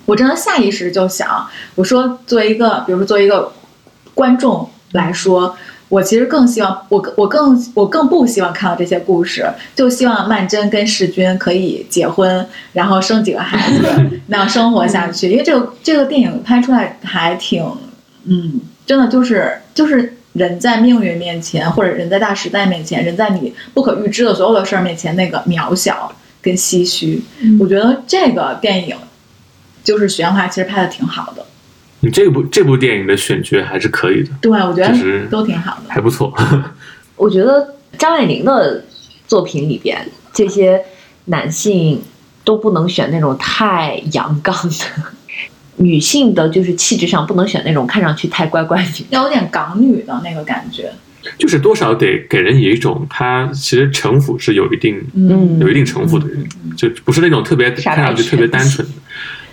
[0.07, 3.53] 我真的下意识就想，我说作为一个，比如说作为一个
[4.15, 5.55] 观众来说，
[5.89, 15.31] 我其实更希望，我我更我更不希望看到这些故事，就希望曼桢跟世钧可以结婚，然后生几个孩子，那样生活下去。
[15.31, 17.65] 因为这个这个电影拍出来还挺，
[18.25, 26.11] 嗯，真的就是就是人在命运面前，或者人在大时代面前，人在你不可预知的所有的事儿面前那个渺小
[26.43, 27.23] 跟唏嘘。
[27.61, 28.97] 我觉得这个电影
[29.85, 31.45] 就是许鞍华其实拍的挺好的，
[32.05, 35.83] 你这部这部电影的选角还是可以的，对我觉就是得都挺好的。
[35.89, 36.33] 还不错。
[37.17, 38.85] 我觉得张爱玲的
[39.27, 40.81] 作品里边，这些
[41.27, 42.03] 男性
[42.45, 45.05] 都不能选那种太阳刚的，
[45.77, 49.07] 女性的就是气质上不能选那种看上去太乖乖女。
[49.09, 50.93] 要有点港女的那个感觉，
[51.39, 56.47] 就是多少得给人以一种他其实城府是有一定嗯有一定城府的人，
[56.77, 58.93] 就不是那种特别看上去特别单纯的。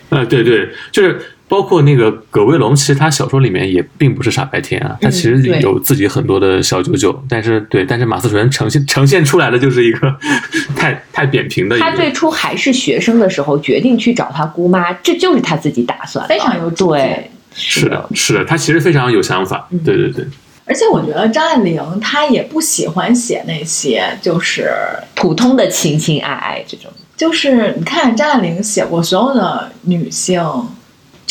[0.09, 1.21] 呃，对对，就是
[1.51, 10.15] 包括那个葛威龙，其实他小说里面也并不是傻白甜啊，他其实有自己很多的小九九，但是对，但是马思纯呈现呈现出来的就是一个
[10.77, 17.05] 太太扁平的他最，初还是学生的时候，决定去找他姑妈，这就是他自己打算的，非常有主见。
[17.05, 19.79] 对，是的，是的，他其实非常有想法，嗯。
[19.83, 20.25] 对对对，
[20.63, 24.71] 而且我觉得张爱玲她也不喜欢写那些就是
[25.15, 26.89] 普通的情情爱爱这种。
[27.17, 30.41] 就是你看张爱玲写过所有的女性，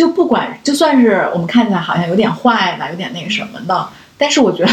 [0.00, 3.86] 就不管就算是我们看起来好像有点坏的，有点那个什么的，
[4.16, 4.70] 但是我觉得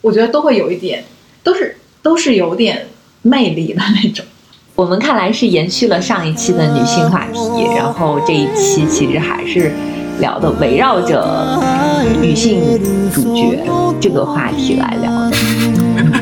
[0.00, 1.04] 我觉得都会有一点，
[1.44, 2.88] 都是都是有点
[3.22, 4.26] 魅力的那种。
[4.74, 7.38] 我们看来是延续了上一期的女性话题，
[7.76, 9.70] 然后这一期其实还是
[10.18, 11.24] 聊的围绕着
[12.20, 12.60] 女性
[13.12, 13.56] 主角
[14.00, 15.36] 这个话题来聊的。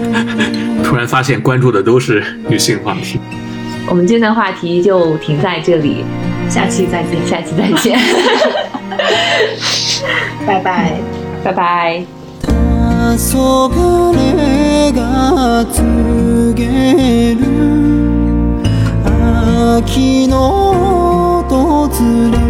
[0.85, 3.19] 突然发现关注的都是女性话题，
[3.89, 6.05] 我们今天的话题就停在这里，
[6.52, 8.00] 下期再见，下期再见，
[10.45, 10.91] 拜拜。
[11.43, 12.06] 拜拜。
[13.18, 17.40] 黄昏が告げる
[19.78, 21.90] 秋の訪
[22.32, 22.40] れ